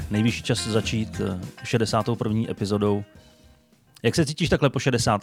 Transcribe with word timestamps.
Ne, 0.00 0.06
nejvyšší 0.10 0.42
čas 0.42 0.66
začít 0.66 1.20
61. 1.64 2.44
Eh, 2.48 2.50
epizodou. 2.50 3.04
Jak 4.02 4.14
se 4.14 4.26
cítíš 4.26 4.48
takhle 4.48 4.70
po 4.70 4.78
60? 4.78 5.20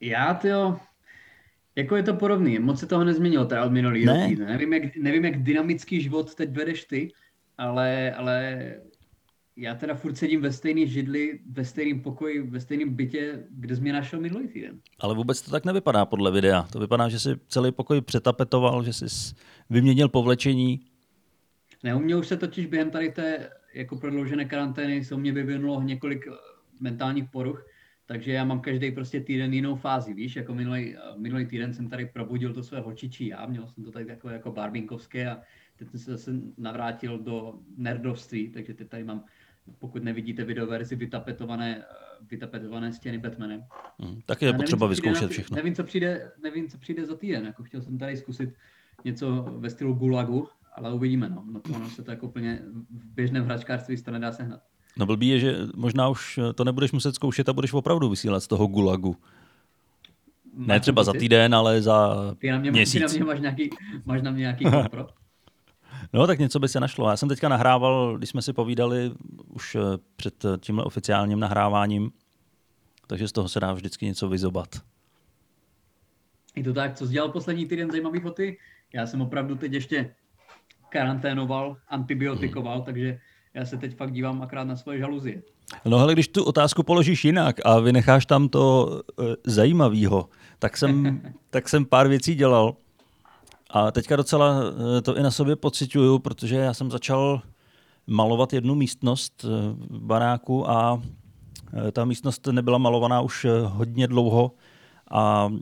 Já, 0.00 0.34
tyjo, 0.34 0.76
jako 1.76 1.96
je 1.96 2.02
to 2.02 2.14
podobný, 2.14 2.58
moc 2.58 2.80
se 2.80 2.86
toho 2.86 3.04
nezměnilo 3.04 3.44
teda 3.44 3.64
od 3.64 3.72
minulého 3.72 4.06
ne. 4.06 4.28
týdne. 4.28 4.46
Nevím 4.46 4.72
jak, 4.72 4.96
nevím, 4.96 5.24
jak 5.24 5.42
dynamický 5.42 6.00
život 6.00 6.34
teď 6.34 6.50
vedeš 6.50 6.84
ty, 6.84 7.12
ale, 7.58 8.12
ale 8.12 8.74
já 9.56 9.74
teda 9.74 9.94
furt 9.94 10.16
sedím 10.16 10.40
ve 10.40 10.52
stejné 10.52 10.86
židli, 10.86 11.38
ve 11.50 11.64
stejném 11.64 12.00
pokoji, 12.00 12.42
ve 12.42 12.60
stejném 12.60 12.94
bytě, 12.94 13.44
kde 13.50 13.76
jsi 13.76 13.82
mě 13.82 13.92
našel 13.92 14.20
minulý 14.20 14.48
týden. 14.48 14.80
Ale 15.00 15.14
vůbec 15.14 15.42
to 15.42 15.50
tak 15.50 15.64
nevypadá 15.64 16.04
podle 16.06 16.30
videa. 16.30 16.62
To 16.72 16.78
vypadá, 16.78 17.08
že 17.08 17.18
jsi 17.18 17.36
celý 17.48 17.72
pokoj 17.72 18.00
přetapetoval, 18.00 18.84
že 18.84 18.92
jsi 18.92 19.34
vyměnil 19.70 20.08
povlečení. 20.08 20.80
Ne, 21.82 21.94
u 21.94 21.98
mě 21.98 22.16
už 22.16 22.28
se 22.28 22.36
totiž 22.36 22.66
během 22.66 22.90
tady 22.90 23.12
té 23.12 23.50
jako 23.74 23.96
prodloužené 23.96 24.44
karantény 24.44 25.04
se 25.04 25.14
u 25.14 25.18
mě 25.18 25.32
vyvinulo 25.32 25.82
několik 25.82 26.26
eh, 26.26 26.30
mentálních 26.80 27.30
poruch, 27.30 27.66
takže 28.06 28.32
já 28.32 28.44
mám 28.44 28.60
každý 28.60 28.90
prostě 28.90 29.20
týden 29.20 29.54
jinou 29.54 29.76
fázi, 29.76 30.14
víš, 30.14 30.36
jako 30.36 30.54
minulý, 30.54 30.96
eh, 30.96 30.98
minulý 31.16 31.46
týden 31.46 31.74
jsem 31.74 31.88
tady 31.88 32.06
probudil 32.06 32.54
to 32.54 32.62
své 32.62 32.80
hočičí 32.80 33.26
já, 33.26 33.46
měl 33.46 33.66
jsem 33.66 33.84
to 33.84 33.90
tady 33.90 34.04
takové 34.04 34.32
jako 34.32 34.52
barbinkovské 34.52 35.30
a 35.30 35.40
teď 35.76 35.90
jsem 35.90 36.00
se 36.00 36.10
zase 36.10 36.32
navrátil 36.58 37.18
do 37.18 37.58
nerdovství, 37.76 38.48
takže 38.48 38.74
teď 38.74 38.88
tady 38.88 39.04
mám 39.04 39.24
pokud 39.78 40.04
nevidíte 40.04 40.44
videoverzi, 40.44 40.96
vytapetované, 40.96 41.84
vytapetované 42.30 42.92
stěny 42.92 43.18
Batmanem. 43.18 43.64
Hmm, 43.98 44.20
taky 44.26 44.44
je 44.44 44.52
potřeba 44.52 44.86
nevím, 44.86 44.90
vyzkoušet 44.90 45.30
všechno. 45.30 45.56
Nevím 45.56 45.74
co, 45.74 45.84
přijde, 45.84 46.32
nevím, 46.42 46.68
co 46.68 46.78
přijde 46.78 47.06
za 47.06 47.16
týden. 47.16 47.46
Jako 47.46 47.62
chtěl 47.62 47.82
jsem 47.82 47.98
tady 47.98 48.16
zkusit 48.16 48.54
něco 49.04 49.42
ve 49.42 49.70
stylu 49.70 49.94
Gulagu, 49.94 50.48
ale 50.74 50.92
uvidíme. 50.94 51.28
No. 51.28 51.44
No 51.52 51.60
to 51.60 51.72
ono 51.72 51.90
se 51.90 52.02
to 52.02 52.10
jako 52.10 52.26
úplně 52.26 52.62
v 52.90 53.14
běžném 53.14 53.44
hračkářství 53.44 54.02
to 54.02 54.10
nedá 54.10 54.32
sehnat. 54.32 54.60
No 54.96 55.06
blbý 55.06 55.28
je, 55.28 55.38
že 55.38 55.56
možná 55.74 56.08
už 56.08 56.40
to 56.54 56.64
nebudeš 56.64 56.92
muset 56.92 57.14
zkoušet 57.14 57.48
a 57.48 57.52
budeš 57.52 57.72
opravdu 57.72 58.08
vysílat 58.08 58.42
z 58.42 58.46
toho 58.46 58.66
Gulagu. 58.66 59.16
Ne 60.54 60.80
třeba 60.80 61.04
za 61.04 61.12
týden, 61.12 61.54
ale 61.54 61.82
za 61.82 62.16
ty 62.38 62.50
na 62.50 62.58
mě, 62.58 62.70
měsíc. 62.70 62.94
Ty 62.94 63.00
na 63.00 63.08
mě 63.08 63.24
máš 63.24 63.40
nějaký, 63.40 63.70
máš 64.04 64.22
na 64.22 64.30
mě 64.30 64.40
nějaký 64.40 64.64
kompro? 64.70 65.08
No, 66.12 66.26
tak 66.26 66.38
něco 66.38 66.58
by 66.58 66.68
se 66.68 66.80
našlo. 66.80 67.10
Já 67.10 67.16
jsem 67.16 67.28
teďka 67.28 67.48
nahrával, 67.48 68.18
když 68.18 68.30
jsme 68.30 68.42
si 68.42 68.52
povídali 68.52 69.12
už 69.48 69.74
eh, 69.74 69.80
před 70.16 70.44
eh, 70.44 70.58
tímhle 70.58 70.84
oficiálním 70.84 71.40
nahráváním, 71.40 72.12
takže 73.06 73.28
z 73.28 73.32
toho 73.32 73.48
se 73.48 73.60
dá 73.60 73.72
vždycky 73.72 74.06
něco 74.06 74.28
vyzobat. 74.28 74.68
Je 76.56 76.64
to 76.64 76.72
tak, 76.72 76.94
co 76.94 77.06
jsi 77.06 77.12
dělal 77.12 77.28
poslední 77.28 77.66
týden 77.66 77.90
zajímavý 77.90 78.20
foty? 78.20 78.58
Já 78.94 79.06
jsem 79.06 79.20
opravdu 79.20 79.54
teď 79.54 79.72
ještě 79.72 80.14
karanténoval, 80.90 81.76
antibiotikoval, 81.88 82.76
hmm. 82.76 82.84
takže 82.84 83.18
já 83.54 83.64
se 83.64 83.76
teď 83.76 83.96
fakt 83.96 84.12
dívám 84.12 84.42
akrát 84.42 84.64
na 84.64 84.76
svoje 84.76 84.98
žaluzie. 84.98 85.42
No 85.84 85.98
ale 85.98 86.12
když 86.12 86.28
tu 86.28 86.44
otázku 86.44 86.82
položíš 86.82 87.24
jinak 87.24 87.56
a 87.64 87.80
vynecháš 87.80 88.26
tam 88.26 88.48
to 88.48 88.86
uh, 88.86 89.26
zajímavého, 89.46 90.28
tak 90.58 90.76
jsem, 90.76 91.20
tak 91.50 91.68
jsem 91.68 91.84
pár 91.84 92.08
věcí 92.08 92.34
dělal. 92.34 92.76
A 93.72 93.90
teďka 93.90 94.16
docela 94.16 94.54
eh, 94.98 95.02
to 95.02 95.16
i 95.16 95.22
na 95.22 95.30
sobě 95.30 95.56
pocituju, 95.56 96.18
protože 96.18 96.56
já 96.56 96.74
jsem 96.74 96.90
začal 96.90 97.42
malovat 98.06 98.52
jednu 98.52 98.74
místnost 98.74 99.42
v 99.42 99.76
eh, 99.94 99.98
baráku 99.98 100.70
a 100.70 101.02
eh, 101.88 101.92
ta 101.92 102.04
místnost 102.04 102.46
nebyla 102.46 102.78
malovaná 102.78 103.20
už 103.20 103.46
hodně 103.64 104.06
dlouho 104.06 104.52
a 105.10 105.52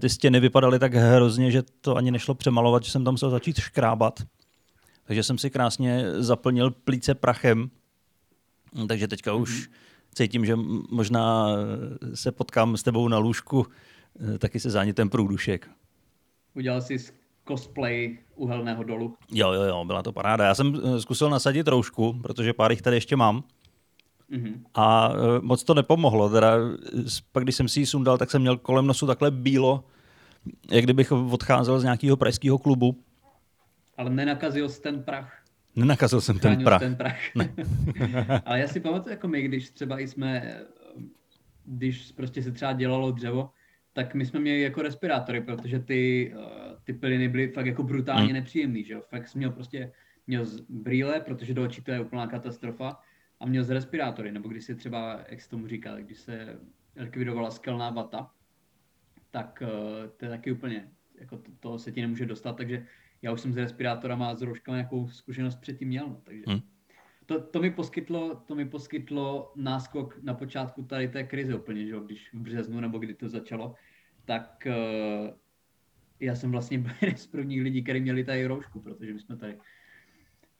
ty 0.00 0.08
stěny 0.08 0.40
vypadaly 0.40 0.78
tak 0.78 0.94
hrozně, 0.94 1.50
že 1.50 1.62
to 1.80 1.96
ani 1.96 2.10
nešlo 2.10 2.34
přemalovat, 2.34 2.84
že 2.84 2.90
jsem 2.90 3.04
tam 3.04 3.14
musel 3.14 3.30
začít 3.30 3.60
škrábat. 3.60 4.20
Takže 5.10 5.22
jsem 5.22 5.38
si 5.38 5.50
krásně 5.50 6.04
zaplnil 6.22 6.70
plíce 6.70 7.14
prachem, 7.14 7.70
takže 8.88 9.08
teďka 9.08 9.32
mm-hmm. 9.32 9.40
už 9.40 9.70
cítím, 10.14 10.46
že 10.46 10.56
možná 10.90 11.48
se 12.14 12.32
potkám 12.32 12.76
s 12.76 12.82
tebou 12.82 13.08
na 13.08 13.18
lůžku 13.18 13.66
taky 14.38 14.60
se 14.60 14.70
zánětem 14.70 15.08
průdušek. 15.08 15.70
Udělal 16.54 16.80
jsi 16.80 16.96
cosplay 17.48 18.18
uhelného 18.34 18.82
dolu. 18.84 19.16
Jo, 19.32 19.52
jo, 19.52 19.62
jo, 19.62 19.84
byla 19.84 20.02
to 20.02 20.12
paráda. 20.12 20.44
Já 20.44 20.54
jsem 20.54 20.74
eh, 20.74 21.00
zkusil 21.00 21.30
nasadit 21.30 21.68
roušku, 21.68 22.12
protože 22.22 22.52
pár 22.52 22.70
jich 22.70 22.82
tady 22.82 22.96
ještě 22.96 23.16
mám. 23.16 23.44
Mm-hmm. 24.32 24.54
A 24.74 25.12
eh, 25.12 25.40
moc 25.40 25.64
to 25.64 25.74
nepomohlo. 25.74 26.30
Teda, 26.30 26.52
pak 27.32 27.42
když 27.42 27.56
jsem 27.56 27.68
si 27.68 27.80
ji 27.80 27.86
sundal, 27.86 28.18
tak 28.18 28.30
jsem 28.30 28.42
měl 28.42 28.56
kolem 28.56 28.86
nosu 28.86 29.06
takhle 29.06 29.30
bílo, 29.30 29.84
jak 30.70 30.84
kdybych 30.84 31.12
odcházel 31.12 31.80
z 31.80 31.82
nějakého 31.82 32.16
pražského 32.16 32.58
klubu. 32.58 32.96
Ale 33.96 34.10
nenakazil 34.10 34.68
jsi 34.68 34.82
ten 34.82 35.02
prach. 35.02 35.44
Nenakazil 35.76 36.20
jsem 36.20 36.38
ten 36.38 36.64
prach. 36.64 36.80
ten 36.80 36.96
prach. 36.96 37.34
Ne. 37.34 37.54
Ale 38.44 38.60
já 38.60 38.68
si 38.68 38.80
pamatuju, 38.80 39.10
jako 39.10 39.28
my, 39.28 39.42
když 39.42 39.70
třeba 39.70 39.98
jsme, 39.98 40.60
když 41.64 42.12
prostě 42.12 42.42
se 42.42 42.52
třeba 42.52 42.72
dělalo 42.72 43.10
dřevo, 43.10 43.50
tak 43.92 44.14
my 44.14 44.26
jsme 44.26 44.40
měli 44.40 44.60
jako 44.60 44.82
respirátory, 44.82 45.40
protože 45.40 45.78
ty, 45.78 46.32
uh, 46.36 46.44
ty 46.84 46.92
plyny 46.92 47.28
byly 47.28 47.48
fakt 47.48 47.66
jako 47.66 47.82
brutálně 47.82 48.24
hmm. 48.24 48.32
nepříjemný, 48.32 48.84
že 48.84 48.94
jo. 48.94 49.02
Fakt 49.08 49.28
jsem 49.28 49.38
měl 49.38 49.50
prostě, 49.50 49.92
měl 50.26 50.44
z 50.44 50.60
brýle, 50.60 51.20
protože 51.20 51.54
do 51.54 51.64
očí 51.64 51.82
to 51.82 51.90
je 51.90 52.00
úplná 52.00 52.26
katastrofa, 52.26 53.00
a 53.40 53.46
měl 53.46 53.64
z 53.64 53.70
respirátory, 53.70 54.32
nebo 54.32 54.48
když 54.48 54.64
se 54.64 54.74
třeba, 54.74 55.20
jak 55.28 55.40
se 55.40 55.50
tomu 55.50 55.66
říká, 55.66 55.96
když 55.96 56.18
se 56.18 56.58
likvidovala 56.96 57.50
skelná 57.50 57.90
vata, 57.90 58.30
tak 59.30 59.62
uh, 59.62 60.10
to 60.16 60.24
je 60.24 60.30
taky 60.30 60.52
úplně, 60.52 60.88
jako 61.20 61.36
to, 61.36 61.50
to 61.60 61.78
se 61.78 61.92
ti 61.92 62.00
nemůže 62.00 62.26
dostat, 62.26 62.56
takže 62.56 62.86
já 63.22 63.32
už 63.32 63.40
jsem 63.40 63.52
s 63.52 63.56
respirátorama 63.56 64.30
a 64.30 64.34
s 64.34 64.42
rouškami 64.42 64.76
nějakou 64.76 65.08
zkušenost 65.08 65.56
předtím 65.56 65.88
měl, 65.88 66.08
no, 66.08 66.20
takže... 66.24 66.44
Hmm. 66.46 66.60
To, 67.26 67.40
to, 67.40 67.60
mi 67.60 67.70
poskytlo, 67.70 68.34
to 68.34 68.54
mi 68.54 68.64
poskytlo 68.64 69.52
náskok 69.56 70.18
na 70.22 70.34
počátku 70.34 70.82
tady 70.82 71.08
té 71.08 71.24
krize 71.24 71.54
úplně, 71.54 71.86
že 71.86 71.92
jo, 71.92 72.00
když 72.00 72.34
v 72.34 72.38
březnu 72.38 72.80
nebo 72.80 72.98
kdy 72.98 73.14
to 73.14 73.28
začalo, 73.28 73.74
tak 74.24 74.66
uh, 74.66 75.30
já 76.20 76.34
jsem 76.34 76.50
vlastně 76.50 76.78
byl 76.78 76.92
z 77.16 77.26
prvních 77.26 77.62
lidí, 77.62 77.82
kteří 77.82 78.00
měli 78.00 78.24
tady 78.24 78.46
roušku, 78.46 78.80
protože 78.80 79.14
my 79.14 79.20
jsme 79.20 79.36
tady 79.36 79.58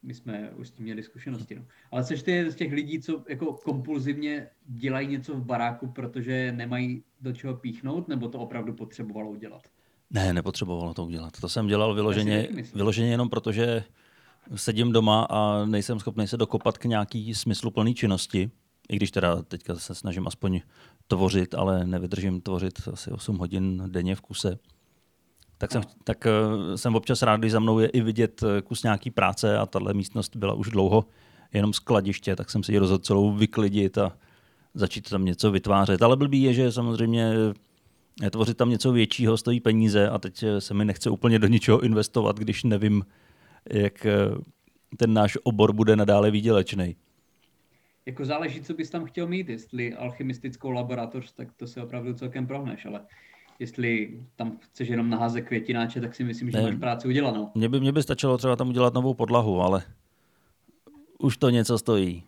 my 0.03 0.15
jsme 0.15 0.51
už 0.51 0.69
s 0.69 0.71
tím 0.71 0.85
měli 0.85 1.03
zkušenosti. 1.03 1.55
No. 1.55 1.67
Ale 1.91 2.05
jsi 2.05 2.25
ty 2.25 2.51
z 2.51 2.55
těch 2.55 2.73
lidí, 2.73 3.01
co 3.01 3.25
jako 3.29 3.53
kompulzivně 3.53 4.49
dělají 4.67 5.09
něco 5.09 5.35
v 5.35 5.45
baráku, 5.45 5.89
protože 5.89 6.53
nemají 6.53 7.05
do 7.21 7.33
čeho 7.33 7.57
píchnout, 7.57 8.09
nebo 8.09 8.29
to 8.29 8.39
opravdu 8.39 8.73
potřebovalo 8.73 9.31
udělat? 9.31 9.63
Ne, 10.11 10.33
nepotřebovalo 10.33 10.95
to 10.95 11.05
udělat. 11.05 11.41
To 11.41 11.49
jsem 11.49 11.67
dělal 11.67 11.95
vyloženě, 11.95 12.49
vyloženě 12.75 13.11
jenom 13.11 13.29
proto, 13.29 13.53
že 13.53 13.85
sedím 14.55 14.93
doma 14.93 15.27
a 15.31 15.65
nejsem 15.65 16.01
schopný 16.01 16.29
se 16.29 16.37
dokopat 16.37 16.79
k 16.79 16.85
nějaký 16.85 17.35
smysluplný 17.35 17.95
činnosti. 17.95 18.51
I 18.89 18.97
když 18.97 19.11
teda 19.11 19.43
teďka 19.43 19.77
se 19.77 19.95
snažím 19.95 20.27
aspoň 20.27 20.61
tvořit, 21.07 21.55
ale 21.55 21.87
nevydržím 21.87 22.41
tvořit 22.41 22.89
asi 22.93 23.11
8 23.11 23.39
hodin 23.39 23.83
denně 23.87 24.15
v 24.15 24.21
kuse. 24.21 24.59
Tak 25.59 25.73
jsem, 25.73 25.83
tak 26.05 26.27
eh, 26.27 26.79
jsem 26.79 26.97
občas 26.97 27.23
rád, 27.23 27.37
když 27.37 27.53
za 27.53 27.61
mnou 27.61 27.79
je 27.79 27.89
i 27.89 28.01
vidět 28.01 28.43
eh, 28.43 28.63
kus 28.63 28.83
nějaký 28.83 29.11
práce 29.11 29.59
a 29.59 29.67
tahle 29.67 29.95
místnost 29.95 30.37
byla 30.37 30.53
už 30.53 30.71
dlouho 30.71 31.05
jenom 31.53 31.73
skladiště, 31.73 32.37
tak 32.37 32.51
jsem 32.51 32.63
si 32.63 32.73
ji 32.73 32.79
rozhodl 32.79 33.05
celou 33.05 33.33
vyklidit 33.33 33.99
a 33.99 34.17
začít 34.75 35.11
tam 35.11 35.25
něco 35.25 35.51
vytvářet. 35.51 36.03
Ale 36.03 36.17
blbý 36.17 36.43
je, 36.43 36.55
že 36.55 36.73
samozřejmě 36.73 37.33
tvořit 38.31 38.57
tam 38.57 38.71
něco 38.71 38.93
většího 38.93 39.37
stojí 39.37 39.61
peníze 39.61 40.09
a 40.09 40.19
teď 40.19 40.45
se 40.59 40.75
mi 40.75 40.85
nechce 40.85 41.11
úplně 41.11 41.39
do 41.39 41.47
ničeho 41.47 41.81
investovat, 41.81 42.39
když 42.39 42.65
nevím, 42.65 43.07
jak 43.73 44.07
ten 44.97 45.15
náš 45.15 45.39
obor 45.43 45.73
bude 45.73 45.97
nadále 45.97 46.31
výdělečný 46.31 46.97
jako 48.07 48.25
záleží, 48.25 48.63
co 48.63 48.75
bys 48.75 48.91
tam 48.91 49.05
chtěl 49.05 49.27
mít, 49.27 49.49
jestli 49.49 49.95
alchymistickou 49.95 50.71
laboratoř, 50.71 51.33
tak 51.33 51.53
to 51.53 51.67
se 51.67 51.83
opravdu 51.83 52.15
celkem 52.15 52.47
prohneš, 52.47 52.87
ale 52.87 53.01
jestli 53.59 54.21
tam 54.37 54.59
chceš 54.61 54.89
jenom 54.89 55.11
naházet 55.11 55.43
květináče, 55.43 56.01
tak 56.01 56.15
si 56.15 56.25
myslím, 56.25 56.51
že 56.51 56.57
ne, 56.57 56.63
máš 56.63 56.75
práci 56.75 57.09
udělanou. 57.09 57.51
Mně 57.55 57.69
by, 57.69 57.81
mě 57.81 57.93
by 57.93 58.03
stačilo 58.03 58.39
třeba 58.39 58.57
tam 58.57 58.69
udělat 58.69 58.95
novou 58.95 59.15
podlahu, 59.15 59.61
ale 59.61 59.83
už 61.19 61.37
to 61.37 61.51
něco 61.51 61.79
stojí. 61.79 62.25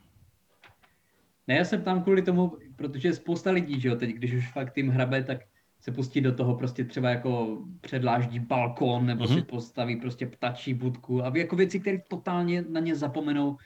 Ne, 1.48 1.54
já 1.54 1.64
jsem 1.64 1.82
tam 1.82 2.02
kvůli 2.02 2.22
tomu, 2.22 2.56
protože 2.76 3.14
spousta 3.14 3.50
lidí, 3.50 3.80
že 3.80 3.88
jo, 3.88 3.96
teď, 3.96 4.10
když 4.10 4.34
už 4.34 4.52
fakt 4.52 4.74
tím 4.74 4.88
hrabe, 4.88 5.24
tak 5.24 5.38
se 5.82 5.93
pustí 5.93 6.20
do 6.20 6.32
toho 6.34 6.55
prostě 6.55 6.84
třeba 6.84 7.11
jako 7.11 7.58
předláždí 7.81 8.38
balkon 8.38 9.06
nebo 9.06 9.25
mm-hmm. 9.25 9.34
si 9.34 9.43
postaví 9.43 9.96
prostě 9.96 10.26
ptačí 10.26 10.75
budku 10.75 11.25
a 11.25 11.32
jako 11.37 11.56
věci, 11.56 11.81
které 11.81 11.99
totálně 12.08 12.64
na 12.69 12.81
ně 12.81 12.94
zapomenou, 12.94 13.56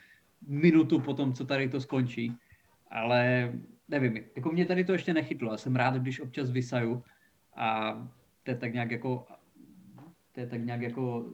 minutu 0.47 0.99
po 0.99 1.13
tom, 1.13 1.33
co 1.33 1.45
tady 1.45 1.69
to 1.69 1.81
skončí. 1.81 2.33
Ale 2.91 3.51
nevím, 3.87 4.19
jako 4.35 4.51
mě 4.51 4.65
tady 4.65 4.83
to 4.83 4.93
ještě 4.93 5.13
nechytlo. 5.13 5.51
Já 5.51 5.57
jsem 5.57 5.75
rád, 5.75 5.93
když 5.93 6.19
občas 6.19 6.49
vysaju 6.49 7.03
a 7.55 7.93
to 8.43 8.51
je 8.51 8.57
tak 8.57 8.73
nějak 8.73 8.91
jako 8.91 9.25
to 10.31 10.39
je 10.39 10.47
tak 10.47 10.65
nějak 10.65 10.81
jako 10.81 11.25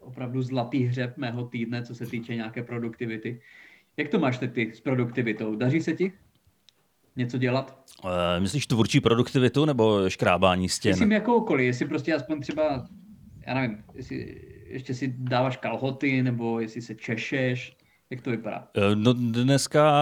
opravdu 0.00 0.42
zlatý 0.42 0.84
hřeb 0.84 1.16
mého 1.16 1.46
týdne, 1.46 1.82
co 1.82 1.94
se 1.94 2.06
týče 2.06 2.34
nějaké 2.34 2.62
produktivity. 2.62 3.40
Jak 3.96 4.08
to 4.08 4.18
máš 4.18 4.38
ty 4.38 4.72
s 4.74 4.80
produktivitou? 4.80 5.56
Daří 5.56 5.80
se 5.80 5.92
ti 5.92 6.12
něco 7.16 7.38
dělat? 7.38 7.78
Uh, 8.04 8.10
myslíš 8.38 8.66
tvůrčí 8.66 9.00
produktivitu 9.00 9.64
nebo 9.64 10.10
škrábání 10.10 10.68
stěn? 10.68 10.92
Myslím 10.92 11.12
jakoukoliv, 11.12 11.66
jestli 11.66 11.86
prostě 11.86 12.14
aspoň 12.14 12.40
třeba, 12.40 12.86
já 13.46 13.54
nevím, 13.54 13.84
jestli 13.94 14.40
ještě 14.66 14.94
si 14.94 15.14
dáváš 15.18 15.56
kalhoty, 15.56 16.22
nebo 16.22 16.60
jestli 16.60 16.82
se 16.82 16.94
češeš, 16.94 17.76
Jak 18.10 18.20
to 18.20 18.30
vypadá? 18.30 18.68
No 18.94 19.12
dneska, 19.12 19.92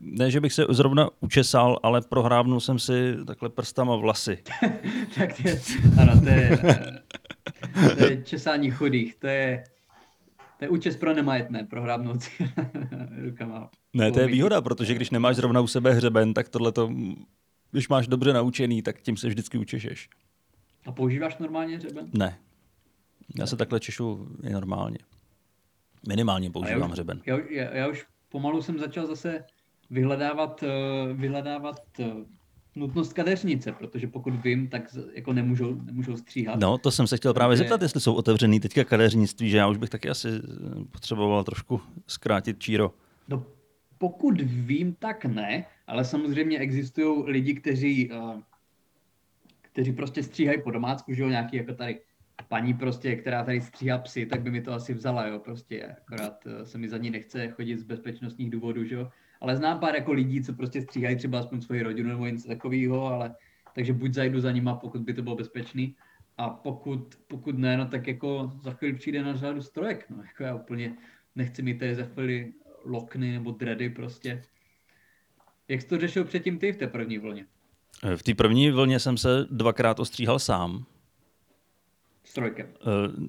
ne, 0.00 0.30
že 0.30 0.40
bych 0.40 0.52
se 0.52 0.64
zrovna 0.70 1.10
učesal, 1.20 1.78
ale 1.82 2.00
prohrávnul 2.08 2.60
jsem 2.60 2.78
si 2.78 3.14
takhle 3.26 3.48
prstama 3.48 3.96
vlasy. 3.96 4.38
tak 5.18 5.44
je, 5.44 5.60
ano, 6.00 6.20
to 6.20 6.28
je, 6.28 6.58
to 7.98 8.04
je 8.04 8.22
česání 8.22 8.70
chudých, 8.70 9.14
to 9.14 9.26
je, 9.26 9.64
to 10.58 10.64
je 10.64 10.68
účes 10.68 10.96
pro 10.96 11.14
nemajetné, 11.14 11.64
prohrábnout 11.64 12.22
si 12.22 12.30
rukama. 13.24 13.70
Ne, 13.94 14.12
to 14.12 14.20
je 14.20 14.26
výhoda, 14.26 14.60
protože 14.60 14.94
když 14.94 15.10
nemáš 15.10 15.36
zrovna 15.36 15.60
u 15.60 15.66
sebe 15.66 15.92
hřeben, 15.92 16.34
tak 16.34 16.48
tohle 16.48 16.72
to, 16.72 16.92
když 17.70 17.88
máš 17.88 18.08
dobře 18.08 18.32
naučený, 18.32 18.82
tak 18.82 19.00
tím 19.00 19.16
se 19.16 19.28
vždycky 19.28 19.58
učešeš. 19.58 20.08
A 20.86 20.92
používáš 20.92 21.38
normálně 21.38 21.76
hřeben? 21.76 22.10
Ne. 22.12 22.38
Já 23.38 23.46
se 23.46 23.56
takhle 23.56 23.80
češu 23.80 24.28
i 24.42 24.50
normálně. 24.52 24.98
Minimálně 26.08 26.50
používám 26.50 26.80
já 26.80 26.86
už, 26.86 26.92
hřeben. 26.92 27.20
Já, 27.26 27.38
já, 27.50 27.74
já 27.76 27.88
už 27.88 28.06
pomalu 28.28 28.62
jsem 28.62 28.78
začal 28.78 29.06
zase 29.06 29.44
vyhledávat, 29.90 30.62
eh, 30.62 31.12
vyhledávat 31.12 31.80
eh, 32.00 32.04
nutnost 32.76 33.12
kadeřnice, 33.12 33.72
protože 33.72 34.06
pokud 34.06 34.34
vím, 34.44 34.68
tak 34.68 34.82
jako 35.14 35.32
nemůžou, 35.32 35.74
nemůžou 35.74 36.16
stříhat. 36.16 36.60
No, 36.60 36.78
to 36.78 36.90
jsem 36.90 37.06
se 37.06 37.16
chtěl 37.16 37.34
právě 37.34 37.56
zeptat, 37.56 37.82
jestli 37.82 38.00
jsou 38.00 38.14
otevřený 38.14 38.60
teďka 38.60 38.84
kadeřnictví, 38.84 39.50
že 39.50 39.56
já 39.56 39.68
už 39.68 39.76
bych 39.76 39.90
taky 39.90 40.10
asi 40.10 40.28
potřeboval 40.90 41.44
trošku 41.44 41.80
zkrátit 42.06 42.58
číro. 42.58 42.94
No, 43.28 43.46
pokud 43.98 44.40
vím, 44.40 44.94
tak 44.94 45.24
ne, 45.24 45.64
ale 45.86 46.04
samozřejmě 46.04 46.58
existují 46.58 47.22
lidi, 47.26 47.54
kteří, 47.54 48.10
uh, 48.10 48.40
kteří 49.62 49.92
prostě 49.92 50.22
stříhají 50.22 50.62
po 50.62 50.70
domácku, 50.70 51.14
že 51.14 51.22
jo, 51.22 51.28
nějaký 51.28 51.56
jako 51.56 51.74
tady 51.74 52.00
paní 52.48 52.74
prostě, 52.74 53.16
která 53.16 53.44
tady 53.44 53.60
stříhá 53.60 53.98
psy, 53.98 54.26
tak 54.26 54.42
by 54.42 54.50
mi 54.50 54.60
to 54.60 54.72
asi 54.72 54.94
vzala, 54.94 55.26
jo, 55.26 55.38
prostě, 55.38 55.96
akorát 56.02 56.46
uh, 56.46 56.52
se 56.62 56.78
mi 56.78 56.88
za 56.88 56.98
ní 56.98 57.10
nechce 57.10 57.48
chodit 57.48 57.78
z 57.78 57.82
bezpečnostních 57.82 58.50
důvodů, 58.50 58.84
že 58.84 58.94
jo, 58.94 59.10
ale 59.46 59.56
znám 59.56 59.78
pár 59.78 59.94
jako 59.94 60.12
lidí, 60.12 60.42
co 60.42 60.52
prostě 60.52 60.82
stříhají 60.82 61.16
třeba 61.16 61.38
aspoň 61.38 61.60
svoji 61.60 61.82
rodinu 61.82 62.08
nebo 62.08 62.26
něco 62.26 62.48
takového, 62.48 63.06
ale 63.06 63.34
takže 63.74 63.92
buď 63.92 64.14
zajdu 64.14 64.40
za 64.40 64.52
nima, 64.52 64.74
pokud 64.74 65.00
by 65.00 65.14
to 65.14 65.22
bylo 65.22 65.36
bezpečný, 65.36 65.96
a 66.38 66.50
pokud, 66.50 67.14
pokud 67.26 67.58
ne, 67.58 67.76
no 67.76 67.86
tak 67.86 68.06
jako 68.06 68.52
za 68.62 68.70
chvíli 68.72 68.94
přijde 68.94 69.22
na 69.22 69.36
řadu 69.36 69.62
strojek, 69.62 70.10
no, 70.10 70.22
jako 70.22 70.42
já 70.42 70.54
úplně 70.54 70.96
nechci 71.36 71.62
mít 71.62 71.78
tady 71.78 71.94
za 71.94 72.04
chvíli 72.04 72.52
lokny 72.84 73.32
nebo 73.32 73.50
dready 73.50 73.90
prostě. 73.90 74.42
Jak 75.68 75.82
jsi 75.82 75.88
to 75.88 75.98
řešil 75.98 76.24
předtím 76.24 76.58
ty 76.58 76.72
v 76.72 76.76
té 76.76 76.86
první 76.86 77.18
vlně? 77.18 77.46
V 78.16 78.22
té 78.22 78.34
první 78.34 78.70
vlně 78.70 79.00
jsem 79.00 79.16
se 79.16 79.46
dvakrát 79.50 80.00
ostříhal 80.00 80.38
sám. 80.38 80.84
Strojkem? 82.24 82.66
Eh, 82.66 83.28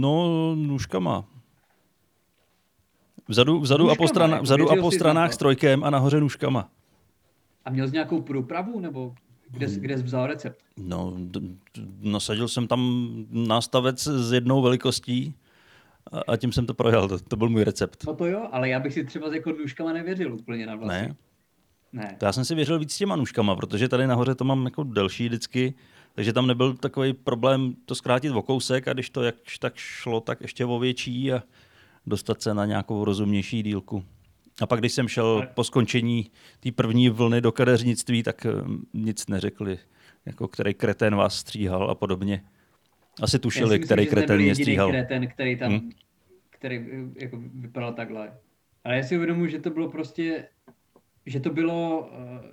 no, 0.00 0.54
nůžkama. 0.54 1.31
Vzadu, 3.32 3.60
vzadu 3.60 3.84
nůžkama, 3.84 3.92
a 3.92 3.96
po, 3.96 4.08
strana, 4.08 4.40
vzadu 4.40 4.70
a 4.70 4.76
po 4.76 4.90
stranách 4.90 5.32
strojkem 5.32 5.84
a 5.84 5.90
nahoře 5.90 6.20
nůžkama. 6.20 6.68
A 7.64 7.70
měl 7.70 7.86
jsi 7.86 7.92
nějakou 7.92 8.22
průpravu, 8.22 8.80
nebo 8.80 9.14
kde, 9.50 9.68
jsi, 9.68 9.80
kde 9.80 9.98
jsi 9.98 10.02
vzal 10.02 10.26
recept? 10.26 10.58
No, 10.76 11.16
nasadil 12.00 12.48
jsem 12.48 12.66
tam 12.66 13.10
nástavec 13.30 14.06
s 14.06 14.32
jednou 14.32 14.62
velikostí 14.62 15.34
a, 16.12 16.32
a 16.32 16.36
tím 16.36 16.52
jsem 16.52 16.66
to 16.66 16.74
projel. 16.74 17.08
To, 17.08 17.18
to 17.18 17.36
byl 17.36 17.48
můj 17.48 17.64
recept. 17.64 18.04
No 18.06 18.14
to 18.14 18.26
jo, 18.26 18.48
ale 18.52 18.68
já 18.68 18.80
bych 18.80 18.92
si 18.92 19.04
třeba 19.04 19.30
s 19.30 19.32
jako 19.32 19.52
nůžkama 19.52 19.92
nevěřil 19.92 20.34
úplně 20.34 20.66
na 20.66 20.76
vlasy. 20.76 20.98
Ne? 20.98 21.16
Ne. 21.92 22.16
To 22.18 22.24
já 22.24 22.32
jsem 22.32 22.44
si 22.44 22.54
věřil 22.54 22.78
víc 22.78 22.92
s 22.92 22.98
těma 22.98 23.16
nůžkama, 23.16 23.56
protože 23.56 23.88
tady 23.88 24.06
nahoře 24.06 24.34
to 24.34 24.44
mám 24.44 24.64
jako 24.64 24.82
delší 24.84 25.28
vždycky, 25.28 25.74
takže 26.14 26.32
tam 26.32 26.46
nebyl 26.46 26.74
takový 26.74 27.12
problém 27.12 27.74
to 27.86 27.94
zkrátit 27.94 28.30
o 28.30 28.42
kousek 28.42 28.88
a 28.88 28.92
když 28.92 29.10
to 29.10 29.22
jak 29.22 29.34
tak 29.60 29.76
šlo, 29.76 30.20
tak 30.20 30.40
ještě 30.40 30.64
o 30.64 30.78
větší 30.78 31.32
a 31.32 31.42
dostat 32.06 32.42
se 32.42 32.54
na 32.54 32.66
nějakou 32.66 33.04
rozumnější 33.04 33.62
dílku. 33.62 34.04
A 34.60 34.66
pak, 34.66 34.80
když 34.80 34.92
jsem 34.92 35.08
šel 35.08 35.48
po 35.54 35.64
skončení 35.64 36.30
té 36.60 36.72
první 36.72 37.08
vlny 37.08 37.40
do 37.40 37.52
kadeřnictví, 37.52 38.22
tak 38.22 38.46
eh, 38.46 38.50
nic 38.94 39.26
neřekli, 39.26 39.78
jako 40.26 40.48
který 40.48 40.74
kretén 40.74 41.16
vás 41.16 41.36
stříhal 41.36 41.90
a 41.90 41.94
podobně. 41.94 42.44
Asi 43.22 43.38
tušili, 43.38 43.70
myslím, 43.70 43.84
který 43.84 44.06
kretén 44.06 44.40
mě 44.40 44.54
stříhal. 44.54 44.90
kretén, 44.90 45.28
který 45.28 45.56
tam, 45.56 45.72
hmm? 45.72 45.90
který 46.50 46.76
eh, 46.76 47.24
jako 47.24 47.42
vypadal 47.54 47.92
takhle. 47.92 48.32
Ale 48.84 48.96
já 48.96 49.02
si 49.02 49.16
uvědomuji, 49.16 49.50
že 49.50 49.58
to 49.58 49.70
bylo 49.70 49.90
prostě, 49.90 50.48
že 51.26 51.40
to 51.40 51.50
bylo, 51.50 52.10
uh, 52.12 52.46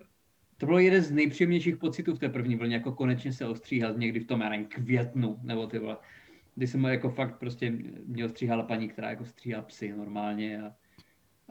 to 0.57 0.65
bylo 0.65 0.79
jeden 0.79 1.01
z 1.01 1.11
nejpříjemnějších 1.11 1.77
pocitů 1.77 2.15
v 2.15 2.19
té 2.19 2.29
první 2.29 2.55
vlně, 2.55 2.75
jako 2.75 2.91
konečně 2.91 3.33
se 3.33 3.47
ostříhat 3.47 3.97
někdy 3.97 4.19
v 4.19 4.27
tom, 4.27 4.41
já 4.41 4.63
květnu, 4.63 5.39
nebo 5.43 5.67
ty 5.67 5.79
vole. 5.79 5.97
Kdy 6.59 6.67
jsem 6.67 6.83
jako 6.83 7.09
fakt 7.09 7.39
prostě 7.39 7.73
mě 8.05 8.25
ostříhala 8.25 8.63
paní, 8.63 8.89
která 8.89 9.09
jako 9.09 9.25
stříhá 9.25 9.61
psy 9.61 9.93
normálně 9.97 10.61
a, 10.61 10.71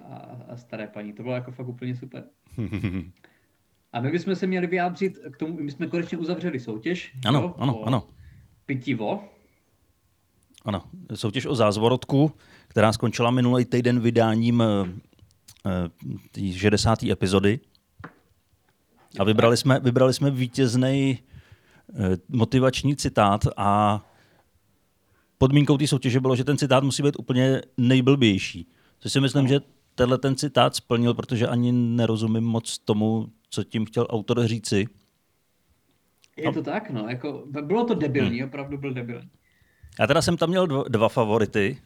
a, 0.04 0.16
a 0.48 0.56
staré 0.56 0.86
paní. 0.86 1.12
To 1.12 1.22
bylo 1.22 1.34
jako 1.34 1.52
fakt 1.52 1.68
úplně 1.68 1.96
super. 1.96 2.24
A 3.92 4.00
my 4.00 4.10
bychom 4.10 4.36
se 4.36 4.46
měli 4.46 4.66
vyjádřit 4.66 5.18
k 5.32 5.36
tomu, 5.36 5.60
my 5.60 5.70
jsme 5.70 5.86
konečně 5.86 6.18
uzavřeli 6.18 6.60
soutěž. 6.60 7.14
Ano, 7.26 7.40
jo, 7.40 7.54
ano, 7.58 7.82
ano. 7.84 8.08
Pitivo. 8.66 9.24
Ano, 10.64 10.82
soutěž 11.14 11.46
o 11.46 11.54
zázvorotku, 11.54 12.32
která 12.68 12.92
skončila 12.92 13.30
minulý 13.30 13.64
týden 13.64 14.00
vydáním 14.00 14.60
uh, 14.60 14.88
té 16.32 16.52
60. 16.52 17.02
epizody. 17.02 17.60
A 19.18 19.24
vybrali 19.24 19.56
jsme, 19.56 19.80
vybrali 19.80 20.14
jsme 20.14 20.30
vítězný 20.30 21.18
uh, 21.88 22.06
motivační 22.28 22.96
citát 22.96 23.44
a 23.56 24.04
podmínkou 25.38 25.76
té 25.76 25.86
soutěže 25.86 26.20
bylo, 26.20 26.36
že 26.36 26.44
ten 26.44 26.58
citát 26.58 26.84
musí 26.84 27.02
být 27.02 27.18
úplně 27.18 27.62
nejblbější. 27.76 28.68
Což 28.98 29.12
si 29.12 29.20
myslím, 29.20 29.48
že 29.48 29.60
tenhle 29.94 30.18
ten 30.18 30.36
citát 30.36 30.74
splnil, 30.74 31.14
protože 31.14 31.46
ani 31.46 31.72
nerozumím 31.72 32.44
moc 32.44 32.78
tomu, 32.78 33.26
co 33.50 33.64
tím 33.64 33.84
chtěl 33.86 34.06
autor 34.10 34.46
říci. 34.46 34.86
Je 36.36 36.52
to 36.52 36.62
tak, 36.62 36.90
no. 36.90 37.08
Jako, 37.08 37.44
bylo 37.62 37.84
to 37.84 37.94
debilní, 37.94 38.38
hmm. 38.38 38.48
opravdu 38.48 38.78
byl 38.78 38.94
debilní. 38.94 39.30
Já 40.00 40.06
teda 40.06 40.22
jsem 40.22 40.36
tam 40.36 40.48
měl 40.48 40.66
dva, 40.66 40.84
dva 40.88 41.08
favority. 41.08 41.78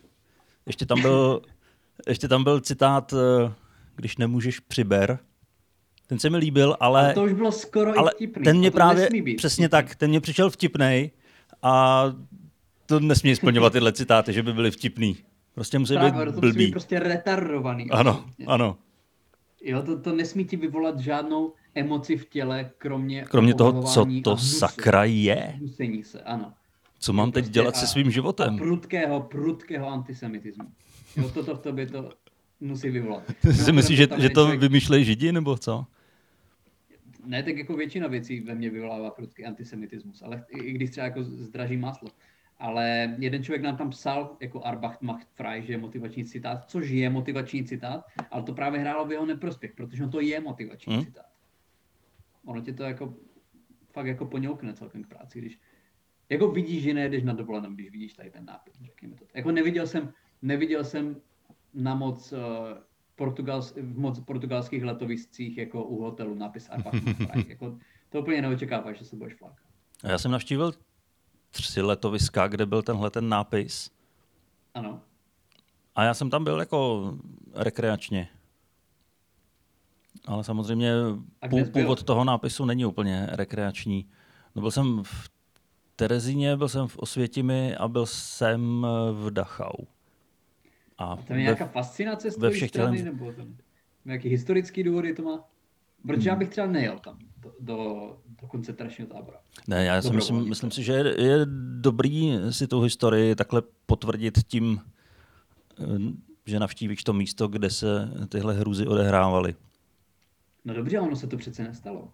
Ještě 0.66 0.86
tam 0.86 1.02
byl, 1.02 1.42
ještě 2.08 2.28
tam 2.28 2.44
byl 2.44 2.60
citát, 2.60 3.12
eh, 3.12 3.52
když 3.96 4.16
nemůžeš 4.16 4.60
přiber. 4.60 5.18
Ten 6.06 6.18
se 6.18 6.30
mi 6.30 6.36
líbil, 6.36 6.76
ale... 6.80 7.10
A 7.10 7.14
to 7.14 7.24
už 7.24 7.32
bylo 7.32 7.52
skoro 7.52 7.98
ale 7.98 8.12
i 8.12 8.26
vtipný. 8.26 8.44
Ten 8.44 8.58
mě 8.58 8.70
právě, 8.70 9.08
přesně 9.36 9.68
tak, 9.68 9.94
ten 9.94 10.10
mě 10.10 10.20
přišel 10.20 10.50
vtipnej 10.50 11.10
a 11.62 12.04
to 12.92 13.00
nesmí 13.00 13.36
splňovat 13.36 13.72
tyhle 13.72 13.92
citáty, 13.92 14.32
že 14.32 14.42
by 14.42 14.52
byly 14.52 14.70
vtipný. 14.70 15.16
Prostě 15.54 15.78
musí 15.78 15.94
právě, 15.94 16.26
být 16.26 16.34
to 16.34 16.40
blbý. 16.40 16.58
Být 16.58 16.70
prostě 16.70 16.98
retardovaný. 16.98 17.90
Ano, 17.90 18.10
absolutně. 18.10 18.46
ano. 18.46 18.76
Jo, 19.64 19.82
to, 19.82 20.00
to 20.00 20.12
nesmí 20.12 20.44
ti 20.44 20.56
vyvolat 20.56 20.98
žádnou 20.98 21.52
emoci 21.74 22.16
v 22.16 22.28
těle, 22.28 22.70
kromě 22.78 23.24
Kromě 23.24 23.54
toho, 23.54 23.82
co 23.82 24.06
to 24.24 24.36
sakra 24.36 25.04
je. 25.04 25.58
Se, 26.02 26.20
ano. 26.20 26.52
Co 26.98 27.12
mám 27.12 27.32
teď 27.32 27.44
prostě 27.44 27.52
dělat 27.52 27.74
a, 27.74 27.78
se 27.78 27.86
svým 27.86 28.10
životem? 28.10 28.54
A 28.54 28.58
prudkého, 28.58 29.20
prudkého 29.20 29.88
antisemitismu. 29.88 30.64
Jo, 31.16 31.28
toto 31.28 31.54
v 31.54 31.58
tobě 31.58 31.86
to 31.86 32.10
musí 32.60 32.90
vyvolat. 32.90 33.22
Ty 33.42 33.54
si 33.54 33.72
myslíš, 33.72 33.98
že, 33.98 34.08
že 34.18 34.28
to 34.28 34.40
člověk... 34.40 34.60
vymýšlejí 34.60 35.04
židi, 35.04 35.32
nebo 35.32 35.58
co? 35.58 35.86
Ne, 37.26 37.42
tak 37.42 37.56
jako 37.56 37.76
většina 37.76 38.08
věcí 38.08 38.40
ve 38.40 38.54
mně 38.54 38.70
vyvolává 38.70 39.10
prudký 39.10 39.44
antisemitismus, 39.44 40.22
ale 40.22 40.44
i 40.50 40.72
když 40.72 40.90
třeba 40.90 41.06
jako 41.06 41.22
zdraží 41.22 41.76
máslo. 41.76 42.08
Ale 42.62 43.16
jeden 43.18 43.44
člověk 43.44 43.62
nám 43.62 43.76
tam 43.76 43.90
psal 43.90 44.36
jako 44.40 44.64
Arbacht 44.64 45.02
macht 45.02 45.28
frei, 45.34 45.62
že 45.62 45.72
je 45.72 45.78
motivační 45.78 46.24
citát, 46.24 46.70
což 46.70 46.88
je 46.88 47.10
motivační 47.10 47.64
citát, 47.64 48.04
ale 48.30 48.42
to 48.42 48.54
právě 48.54 48.80
hrálo 48.80 49.06
v 49.06 49.12
jeho 49.12 49.26
neprospěch, 49.26 49.72
protože 49.72 50.06
to 50.06 50.20
je 50.20 50.40
motivační 50.40 50.94
hmm. 50.94 51.04
citát. 51.04 51.26
Ono 52.44 52.60
tě 52.60 52.72
to 52.72 52.82
jako 52.82 53.14
fakt 53.92 54.06
jako 54.06 54.26
poňoukne 54.26 54.74
celkem 54.74 55.04
k 55.04 55.08
práci, 55.08 55.38
když 55.38 55.58
jako 56.28 56.48
vidíš, 56.48 56.82
že 56.82 56.94
nejedeš 56.94 57.22
na 57.22 57.32
dovolenou, 57.32 57.70
když 57.70 57.90
vidíš 57.90 58.12
tady 58.12 58.30
ten 58.30 58.44
nápis, 58.44 58.74
řekněme 58.82 59.16
to. 59.16 59.24
Jako 59.34 59.52
neviděl 59.52 59.86
jsem, 59.86 60.12
neviděl 60.42 60.84
jsem 60.84 61.16
na 61.74 61.94
moc 61.94 62.32
uh, 62.32 62.38
portugals, 63.16 63.74
v 63.76 63.98
moc 63.98 64.20
portugalských 64.20 64.84
letoviscích 64.84 65.58
jako 65.58 65.84
u 65.84 66.02
hotelu 66.02 66.34
nápis 66.34 66.70
Arbacht 66.70 67.02
jako, 67.48 67.78
to 68.08 68.20
úplně 68.20 68.42
neočekáváš, 68.42 68.98
že 68.98 69.04
se 69.04 69.16
budeš 69.16 69.34
flákat. 69.34 69.66
Já 70.04 70.18
jsem 70.18 70.30
navštívil 70.30 70.72
tři 71.52 71.82
letoviska, 71.82 72.48
kde 72.48 72.66
byl 72.66 72.82
tenhle 72.82 73.10
ten 73.10 73.28
nápis. 73.28 73.90
Ano. 74.74 75.00
A 75.94 76.04
já 76.04 76.14
jsem 76.14 76.30
tam 76.30 76.44
byl 76.44 76.60
jako 76.60 77.12
rekreačně. 77.54 78.28
Ale 80.26 80.44
samozřejmě 80.44 80.92
pů, 81.50 81.64
původ 81.64 82.02
toho 82.02 82.24
nápisu 82.24 82.64
není 82.64 82.84
úplně 82.84 83.28
rekreační. 83.32 84.08
No 84.54 84.62
byl 84.62 84.70
jsem 84.70 85.02
v 85.04 85.30
Terezíně, 85.96 86.56
byl 86.56 86.68
jsem 86.68 86.88
v 86.88 86.98
Osvětimi 86.98 87.76
a 87.76 87.88
byl 87.88 88.06
jsem 88.06 88.86
v 89.12 89.30
Dachau. 89.30 89.84
A, 90.98 91.04
a 91.04 91.16
tam 91.16 91.36
je 91.36 91.42
nějaká 91.42 91.66
fascinace 91.66 92.30
z 92.30 92.38
ve 92.38 92.50
všech 92.50 92.68
strany, 92.68 92.98
tělem... 92.98 93.18
nebo 93.18 93.32
tam 93.32 93.56
nějaký 94.04 94.28
historický 94.28 94.82
důvody 94.82 95.14
to 95.14 95.22
má? 95.22 95.44
Protože 96.06 96.30
hmm. 96.30 96.34
já 96.34 96.36
bych 96.36 96.48
třeba 96.48 96.66
nejel 96.66 96.98
tam 96.98 97.18
do, 97.60 98.16
do, 98.40 98.46
koncentračního 98.48 99.10
tábora. 99.10 99.38
Ne, 99.68 99.84
já 99.84 100.02
si 100.02 100.12
myslím, 100.12 100.48
myslím 100.48 100.70
si, 100.70 100.82
že 100.82 100.92
je, 100.92 101.22
je 101.22 101.46
dobrý 101.80 102.38
si 102.50 102.66
tu 102.66 102.80
historii 102.80 103.34
takhle 103.34 103.62
potvrdit 103.86 104.38
tím, 104.46 104.80
že 106.46 106.60
navštívíš 106.60 107.04
to 107.04 107.12
místo, 107.12 107.48
kde 107.48 107.70
se 107.70 108.08
tyhle 108.28 108.54
hrůzy 108.54 108.86
odehrávaly. 108.86 109.54
No 110.64 110.74
dobře, 110.74 111.00
ono 111.00 111.16
se 111.16 111.26
to 111.26 111.36
přece 111.36 111.62
nestalo. 111.62 112.08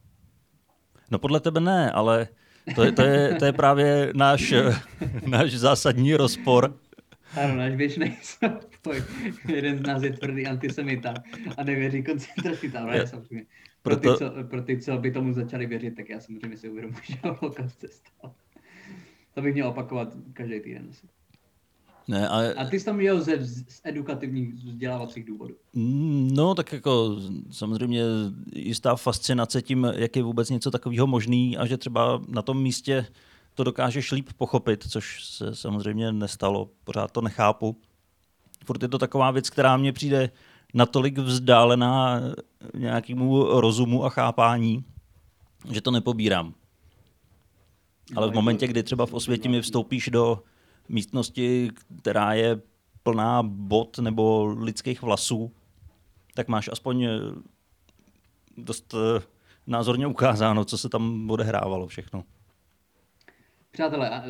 No 1.11 1.19
podle 1.19 1.41
tebe 1.41 1.61
ne, 1.61 1.91
ale 1.91 2.29
to 2.75 2.85
je, 2.85 2.93
to 2.93 3.03
je, 3.03 3.35
to 3.35 3.45
je 3.45 3.53
právě 3.53 4.13
náš, 4.15 4.55
náš 5.27 5.53
zásadní 5.53 6.15
rozpor. 6.15 6.79
Ano, 7.43 7.57
náš 7.57 7.75
běžný 7.75 8.17
spoj. 8.23 9.05
Jeden 9.49 9.79
z 9.79 9.81
nás 9.81 10.03
je 10.03 10.13
tvrdý 10.13 10.47
antisemita 10.47 11.15
a 11.57 11.65
nevěří 11.65 12.03
koncentraci 12.03 12.71
tábora, 12.71 13.07
samozřejmě. 13.07 13.45
Pro, 13.83 13.97
Proto... 13.97 14.13
ty, 14.13 14.19
co, 14.19 14.45
pro 14.45 14.63
ty, 14.63 14.81
co 14.81 14.99
by 14.99 15.11
tomu 15.11 15.33
začali 15.33 15.67
věřit, 15.67 15.91
tak 15.91 16.09
já 16.09 16.21
samozřejmě 16.21 16.57
si 16.57 16.69
uvědomuji, 16.69 17.01
že 17.07 17.19
holokaust 17.23 17.81
se 17.81 17.89
stal. 17.89 18.35
To 19.35 19.43
bych 19.43 19.55
měl 19.55 19.69
opakovat 19.69 20.17
každý 20.33 20.61
týden 20.61 20.87
asi. 20.91 21.07
Ne, 22.09 22.29
ale... 22.29 22.55
A 22.55 22.65
ty 22.65 22.81
jsi 22.81 22.85
tam 22.85 23.01
jel 23.01 23.21
ze, 23.21 23.47
z 23.47 23.81
edukativních 23.85 24.55
vzdělávacích 24.55 25.25
důvodů. 25.25 25.55
Mm, 25.73 26.31
no, 26.35 26.55
tak 26.55 26.73
jako 26.73 27.17
samozřejmě 27.51 28.03
jistá 28.53 28.97
fascinace 28.97 29.63
tím, 29.63 29.93
jak 29.95 30.17
je 30.17 30.23
vůbec 30.23 30.51
něco 30.51 30.71
takového 30.71 31.07
možný 31.07 31.57
a 31.57 31.67
že 31.67 31.77
třeba 31.77 32.23
na 32.29 32.43
tom 32.43 32.63
místě 32.63 33.07
to 33.55 33.65
dokážeš 33.65 34.13
líp 34.13 34.29
pochopit, 34.37 34.85
což 34.91 35.25
se 35.25 35.55
samozřejmě 35.55 36.13
nestalo, 36.13 36.71
pořád 36.85 37.11
to 37.11 37.21
nechápu. 37.21 37.77
Furt 38.65 38.83
je 38.83 38.89
to 38.89 38.99
taková 38.99 39.31
věc, 39.31 39.51
která 39.51 39.77
mně 39.77 39.93
přijde 39.93 40.31
natolik 40.75 41.19
vzdálená 41.19 42.21
nějakému 42.75 43.61
rozumu 43.61 44.05
a 44.05 44.11
chápání, 44.11 44.85
že 45.73 45.81
to 45.81 45.91
nepobírám. 45.91 46.55
Ale 48.17 48.31
v 48.31 48.35
momentě, 48.35 48.67
kdy 48.67 48.83
třeba 48.83 49.07
v 49.07 49.15
Osvětimi 49.15 49.61
vstoupíš 49.61 50.09
do 50.09 50.43
místnosti, 50.89 51.71
která 51.99 52.33
je 52.33 52.61
plná 53.03 53.43
bot 53.43 53.99
nebo 53.99 54.47
lidských 54.47 55.03
vlasů, 55.03 55.53
tak 56.35 56.49
máš 56.49 56.69
aspoň 56.73 57.03
eh, 57.03 57.19
dost 58.57 58.95
eh, 58.95 59.23
názorně 59.67 60.07
ukázáno, 60.07 60.65
co 60.65 60.79
se 60.79 60.89
tam 60.89 61.31
odehrávalo 61.31 61.87
všechno. 61.87 62.25
Přátelé, 63.71 64.11
eh, 64.11 64.23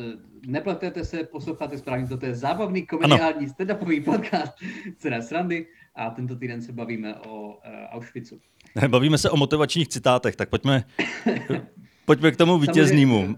nepletete 0.47 1.05
se, 1.05 1.23
posloucháte 1.23 1.77
správně, 1.77 2.07
toto 2.07 2.25
je 2.25 2.35
zábavný 2.35 2.87
komediální 2.87 3.47
stand-upový 3.47 4.03
podcast 4.03 4.53
Cena 4.97 5.21
srandy 5.21 5.67
a 5.99 6.09
tento 6.09 6.35
týden 6.35 6.61
se 6.61 6.71
bavíme 6.71 7.15
o 7.15 7.47
uh, 7.47 7.53
Auschwitzu. 7.89 8.39
Bavíme 8.87 9.17
se 9.17 9.29
o 9.29 9.37
motivačních 9.37 9.87
citátech, 9.87 10.35
tak 10.35 10.49
pojďme, 10.49 10.83
pojďme 12.05 12.31
k 12.31 12.37
tomu 12.37 12.59
vítěznému. 12.59 13.35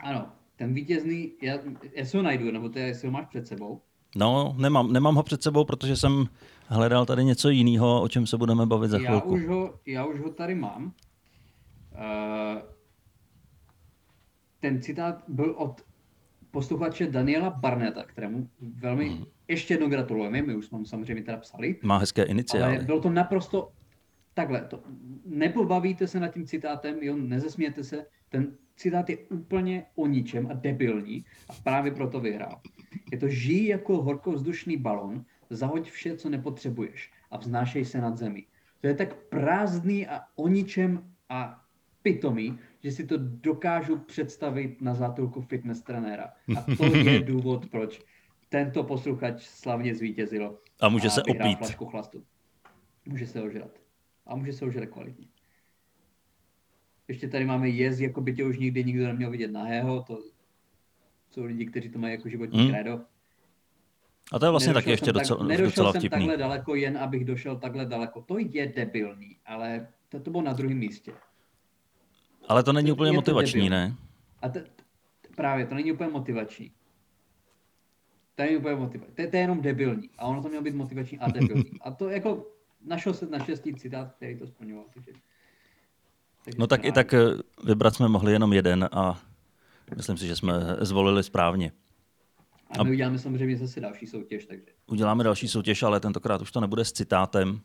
Ano, 0.00 0.26
ten 0.56 0.74
vítězný, 0.74 1.32
já, 1.42 1.58
já 1.94 2.04
si 2.04 2.16
ho 2.16 2.22
najdu, 2.22 2.50
nebo 2.50 2.68
ty, 2.68 2.80
jestli 2.80 3.08
ho 3.08 3.12
máš 3.12 3.26
před 3.26 3.46
sebou. 3.46 3.80
No, 4.16 4.54
nemám, 4.58 4.92
nemám 4.92 5.14
ho 5.14 5.22
před 5.22 5.42
sebou, 5.42 5.64
protože 5.64 5.96
jsem 5.96 6.26
hledal 6.66 7.06
tady 7.06 7.24
něco 7.24 7.50
jiného, 7.50 8.02
o 8.02 8.08
čem 8.08 8.26
se 8.26 8.36
budeme 8.36 8.66
bavit 8.66 8.90
za 8.90 8.98
chvilku. 8.98 9.36
Já 9.36 9.42
už 9.42 9.46
ho, 9.46 9.74
já 9.86 10.04
už 10.04 10.20
ho 10.20 10.30
tady 10.30 10.54
mám. 10.54 10.84
Uh, 10.84 12.62
ten 14.60 14.82
citát 14.82 15.24
byl 15.28 15.54
od 15.58 15.84
posluchače 16.50 17.06
Daniela 17.06 17.50
Barneta, 17.50 18.04
kterému 18.04 18.48
velmi 18.60 19.08
hmm. 19.08 19.24
Ještě 19.52 19.74
jednou 19.74 19.88
gratulujeme, 19.88 20.42
my 20.42 20.54
už 20.54 20.66
jsme 20.66 20.78
mu 20.78 20.84
samozřejmě 20.84 21.22
teda 21.22 21.36
psali. 21.36 21.76
Má 21.82 21.98
hezké 21.98 22.22
iniciály. 22.22 22.76
Ale 22.76 22.84
bylo 22.84 23.00
to 23.00 23.10
naprosto 23.10 23.72
takhle. 24.34 24.60
To, 24.60 24.82
nepobavíte 25.26 26.06
se 26.06 26.20
nad 26.20 26.28
tím 26.28 26.46
citátem, 26.46 26.96
jo, 27.00 27.16
nezesmějete 27.16 27.84
se, 27.84 28.06
ten 28.28 28.56
citát 28.76 29.10
je 29.10 29.18
úplně 29.18 29.84
o 29.94 30.06
ničem 30.06 30.46
a 30.50 30.54
debilní 30.54 31.24
a 31.48 31.52
právě 31.64 31.92
proto 31.92 32.20
vyhrál. 32.20 32.60
Je 33.12 33.18
to 33.18 33.28
žij 33.28 33.66
jako 33.66 34.02
horkovzdušný 34.02 34.76
balon, 34.76 35.24
zahoď 35.50 35.90
vše, 35.90 36.16
co 36.16 36.30
nepotřebuješ 36.30 37.12
a 37.30 37.36
vznášej 37.36 37.84
se 37.84 38.00
nad 38.00 38.18
zemi. 38.18 38.46
To 38.80 38.86
je 38.86 38.94
tak 38.94 39.14
prázdný 39.14 40.06
a 40.06 40.20
o 40.36 40.48
ničem 40.48 41.04
a 41.28 41.62
pitomý, 42.02 42.58
že 42.82 42.92
si 42.92 43.06
to 43.06 43.14
dokážu 43.18 43.96
představit 43.96 44.82
na 44.82 44.94
zátulku 44.94 45.40
fitness 45.40 45.82
trenéra. 45.82 46.32
A 46.56 46.76
to 46.76 46.96
je 46.96 47.20
důvod, 47.32 47.66
proč 47.66 48.00
tento 48.52 48.84
posluchač 48.84 49.42
slavně 49.42 49.94
zvítězil. 49.94 50.58
A 50.80 50.88
může 50.88 51.08
a 51.08 51.10
se 51.10 51.22
opít. 51.22 51.58
Flašku 51.58 51.86
chlastu. 51.86 52.24
Může 53.06 53.26
se 53.26 53.42
ožrat. 53.42 53.70
A 54.26 54.36
může 54.36 54.52
se 54.52 54.64
ožrat 54.64 54.88
kvalitně. 54.88 55.26
Ještě 57.08 57.28
tady 57.28 57.44
máme 57.44 57.68
jez, 57.68 58.00
jako 58.00 58.20
by 58.20 58.34
tě 58.34 58.44
už 58.44 58.58
nikdy 58.58 58.84
nikdo 58.84 59.06
neměl 59.06 59.30
vidět 59.30 59.50
nahého. 59.50 60.02
To 60.02 60.18
jsou 61.30 61.44
lidi, 61.44 61.66
kteří 61.66 61.88
to 61.88 61.98
mají 61.98 62.14
jako 62.14 62.28
životní 62.28 62.60
hmm. 62.60 62.70
kredo. 62.70 63.00
A 64.32 64.38
to 64.38 64.44
je 64.44 64.50
vlastně 64.50 64.74
taky 64.74 64.90
ještě 64.90 65.12
docela, 65.12 65.38
tak, 65.38 65.48
nedošel 65.48 65.66
docela 65.66 65.92
jsem 65.92 66.00
vtipný. 66.00 66.18
takhle 66.18 66.36
daleko, 66.36 66.74
jen 66.74 66.98
abych 66.98 67.24
došel 67.24 67.56
takhle 67.56 67.86
daleko. 67.86 68.22
To 68.22 68.38
je 68.38 68.66
debilní, 68.66 69.36
ale 69.46 69.88
to, 70.08 70.20
to 70.20 70.30
bylo 70.30 70.42
na 70.42 70.52
druhém 70.52 70.78
místě. 70.78 71.12
Ale 72.48 72.62
to 72.62 72.72
není 72.72 72.88
to, 72.88 72.94
úplně 72.94 73.12
motivační, 73.12 73.70
ne? 73.70 73.96
A 74.42 74.48
to, 74.48 74.60
právě, 75.36 75.66
to 75.66 75.74
není 75.74 75.92
úplně 75.92 76.10
motivační. 76.10 76.72
To 78.34 78.42
není 78.42 78.56
úplně 78.56 78.74
motivační. 78.74 79.14
To, 79.14 79.30
to 79.30 79.36
je 79.36 79.42
jenom 79.42 79.60
debilní. 79.60 80.10
A 80.18 80.26
ono 80.26 80.42
to 80.42 80.48
mělo 80.48 80.64
být 80.64 80.74
motivační 80.74 81.18
a 81.18 81.30
debilní. 81.30 81.80
A 81.80 81.90
to 81.90 82.08
jako 82.08 82.46
našel 82.84 83.14
se 83.14 83.26
naštěstí 83.26 83.74
citát, 83.74 84.12
který 84.16 84.38
to 84.38 84.46
splňoval. 84.46 84.84
Takže 84.94 85.12
no 86.58 86.66
tak 86.66 86.84
i 86.84 86.92
tak 86.92 87.14
eh, 87.14 87.18
vybrat 87.64 87.94
jsme 87.94 88.08
mohli 88.08 88.32
jenom 88.32 88.52
jeden 88.52 88.88
a 88.92 89.20
myslím 89.96 90.16
si, 90.16 90.26
že 90.26 90.36
jsme 90.36 90.52
zvolili 90.80 91.22
správně. 91.22 91.72
A 92.78 92.82
my 92.82 92.90
uděláme 92.90 93.18
samozřejmě 93.18 93.56
zase 93.56 93.80
další 93.80 94.06
soutěž. 94.06 94.46
Takže... 94.46 94.66
Uděláme 94.86 95.24
další 95.24 95.48
soutěž, 95.48 95.82
ale 95.82 96.00
tentokrát 96.00 96.42
už 96.42 96.52
to 96.52 96.60
nebude 96.60 96.84
s 96.84 96.92
citátem. 96.92 97.60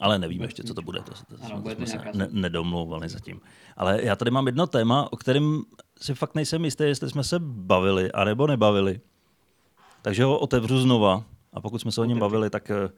Ale 0.00 0.18
nevíme 0.18 0.44
ještě, 0.44 0.62
co 0.62 0.74
to 0.74 0.82
bude. 0.82 1.00
To, 1.02 1.12
to, 1.12 1.44
ano, 1.44 1.62
jsme 1.74 1.86
se 1.86 1.98
ne, 2.14 2.28
nedomlouvali 2.30 3.08
zatím. 3.08 3.40
Ale 3.76 4.04
já 4.04 4.16
tady 4.16 4.30
mám 4.30 4.46
jedno 4.46 4.66
téma, 4.66 5.12
o 5.12 5.16
kterém 5.16 5.62
si 6.00 6.14
fakt 6.14 6.34
nejsem 6.34 6.64
jistý, 6.64 6.84
jestli 6.84 7.10
jsme 7.10 7.24
se 7.24 7.38
bavili, 7.40 8.12
anebo 8.12 8.46
nebavili. 8.46 9.00
Takže 10.02 10.24
ho 10.24 10.38
otevřu 10.38 10.80
znova. 10.80 11.24
A 11.52 11.60
pokud 11.60 11.80
jsme 11.80 11.92
se 11.92 12.00
o 12.00 12.04
něm 12.04 12.18
bavili, 12.18 12.50
tak 12.50 12.70
eh, 12.70 12.88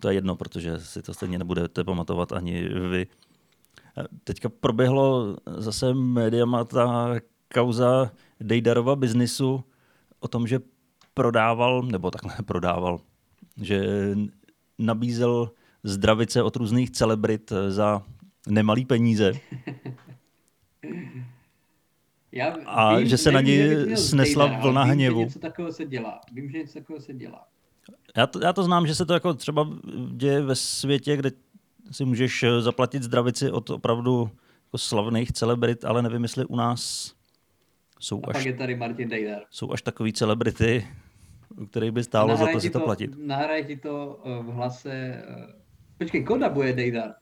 to 0.00 0.08
je 0.08 0.14
jedno, 0.14 0.36
protože 0.36 0.78
si 0.78 1.02
to 1.02 1.14
stejně 1.14 1.38
nebudete 1.38 1.84
pamatovat 1.84 2.32
ani 2.32 2.68
vy. 2.68 3.06
Teďka 4.24 4.48
proběhlo 4.48 5.36
zase 5.56 5.94
médiama 5.94 6.64
ta 6.64 7.14
kauza 7.54 8.10
Dejdarova 8.40 8.96
biznisu 8.96 9.64
o 10.20 10.28
tom, 10.28 10.46
že 10.46 10.60
prodával, 11.14 11.82
nebo 11.82 12.10
takhle 12.10 12.34
prodával, 12.46 13.00
že 13.56 14.10
nabízel 14.78 15.50
zdravice 15.84 16.42
od 16.42 16.56
různých 16.56 16.90
celebrit 16.90 17.52
za 17.68 18.02
nemalý 18.48 18.84
peníze. 18.84 19.32
Já 22.36 22.56
a 22.66 22.96
vím, 22.96 23.08
že 23.08 23.18
se 23.18 23.32
na 23.32 23.40
ně 23.40 23.96
snesla 23.96 24.46
Dejdar, 24.46 24.62
vlna 24.62 24.84
vím, 24.84 24.92
hněvu. 24.92 25.18
Že 25.20 25.24
něco 25.24 25.38
takového 25.38 25.72
se 25.72 25.84
dělá. 25.84 26.20
Vím, 26.32 26.50
že 26.50 26.58
něco 26.58 26.72
takového 26.74 27.02
se 27.02 27.14
dělá. 27.14 27.46
Já 28.16 28.26
to, 28.26 28.40
já 28.44 28.52
to 28.52 28.62
znám, 28.62 28.86
že 28.86 28.94
se 28.94 29.06
to 29.06 29.14
jako 29.14 29.34
třeba 29.34 29.68
děje 30.12 30.40
ve 30.40 30.56
světě, 30.56 31.16
kde 31.16 31.30
si 31.90 32.04
můžeš 32.04 32.42
eh, 32.42 32.60
zaplatit 32.60 33.02
zdravici 33.02 33.50
od 33.50 33.70
opravdu 33.70 34.30
jako 34.66 34.78
slavných 34.78 35.32
celebrit, 35.32 35.84
ale 35.84 36.02
nevím, 36.02 36.22
jestli 36.22 36.44
u 36.44 36.56
nás 36.56 37.12
jsou 38.00 38.20
A 38.24 38.28
až, 38.28 38.36
pak 38.36 38.44
je 38.46 38.52
tady 38.52 38.76
Martin 38.76 39.08
Dejdar. 39.08 39.42
jsou 39.50 39.72
až 39.72 39.82
takový 39.82 40.12
celebrity, 40.12 40.86
u 41.56 41.66
kterých 41.66 41.90
by 41.90 42.04
stálo 42.04 42.36
za 42.36 42.46
to 42.52 42.60
si 42.60 42.70
to, 42.70 42.78
to 42.78 42.84
platit. 42.84 43.10
Nahraje 43.18 43.64
ti 43.64 43.76
to 43.76 44.20
eh, 44.24 44.42
v 44.42 44.46
hlase... 44.46 44.90
Eh, 44.92 45.52
počkej, 45.98 46.24
koda 46.24 46.48
bude 46.48 46.72
Dejdar? 46.72 47.14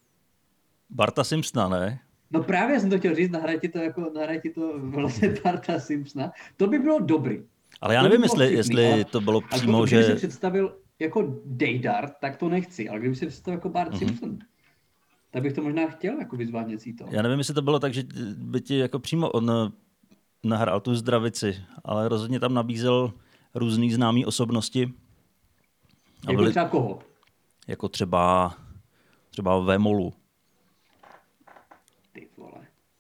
Barta 0.91 1.25
Simpsona, 1.25 1.69
ne? 1.69 2.01
No 2.31 2.43
právě 2.43 2.81
jsem 2.81 2.91
to 2.91 2.99
chtěl 2.99 3.15
říct, 3.15 3.31
nahraje 3.31 3.59
ti 3.59 3.69
to, 3.69 3.79
jako, 3.79 4.11
nahraje 4.15 4.41
ti 4.41 4.51
to 4.51 4.73
v 4.79 4.93
hlase 4.93 5.35
Barta 5.45 5.79
Simpsona. 5.79 6.33
To 6.57 6.67
by 6.67 6.79
bylo 6.79 6.99
dobrý. 6.99 7.43
Ale 7.81 7.95
já 7.95 8.03
nevím, 8.03 8.23
jestli, 8.23 8.47
vtipný, 8.47 8.57
jestli 8.57 8.93
ale, 8.93 9.05
to 9.05 9.21
bylo 9.21 9.41
přímo, 9.41 9.87
že... 9.87 9.97
Kdyby 9.97 10.11
si 10.11 10.17
představil 10.27 10.77
jako 10.99 11.41
Dejdar, 11.45 12.11
tak 12.21 12.37
to 12.37 12.49
nechci, 12.49 12.89
ale 12.89 13.01
kdyby 13.01 13.17
si 13.17 13.27
představil 13.27 13.59
jako 13.59 13.69
Bart 13.69 13.93
uh-huh. 13.93 13.99
Simpson, 13.99 14.39
tak 15.31 15.43
bych 15.43 15.53
to 15.53 15.63
možná 15.63 15.87
chtěl 15.87 16.19
jako 16.19 16.37
vyzvádět 16.37 16.81
si 16.81 16.93
to. 16.93 17.07
Já 17.11 17.23
nevím, 17.23 17.39
jestli 17.39 17.55
to 17.55 17.63
bylo 17.63 17.79
tak, 17.79 17.95
že 17.95 18.03
by 18.37 18.61
ti 18.61 18.79
jako 18.79 18.99
přímo 18.99 19.31
on 19.31 19.51
eh, 19.51 19.73
nahrál 20.45 20.81
tu 20.81 20.95
zdravici, 20.95 21.57
ale 21.85 22.09
rozhodně 22.09 22.41
tam 22.41 22.55
nabízel 22.55 23.13
různý 23.55 23.93
známý 23.93 24.27
osobnosti. 24.27 24.93
A 26.27 26.31
jako 26.31 26.37
byli, 26.37 26.51
třeba 26.51 26.69
koho? 26.69 26.99
Jako 27.67 27.89
třeba, 27.89 28.55
třeba 29.31 29.59
Vémolu. 29.59 30.13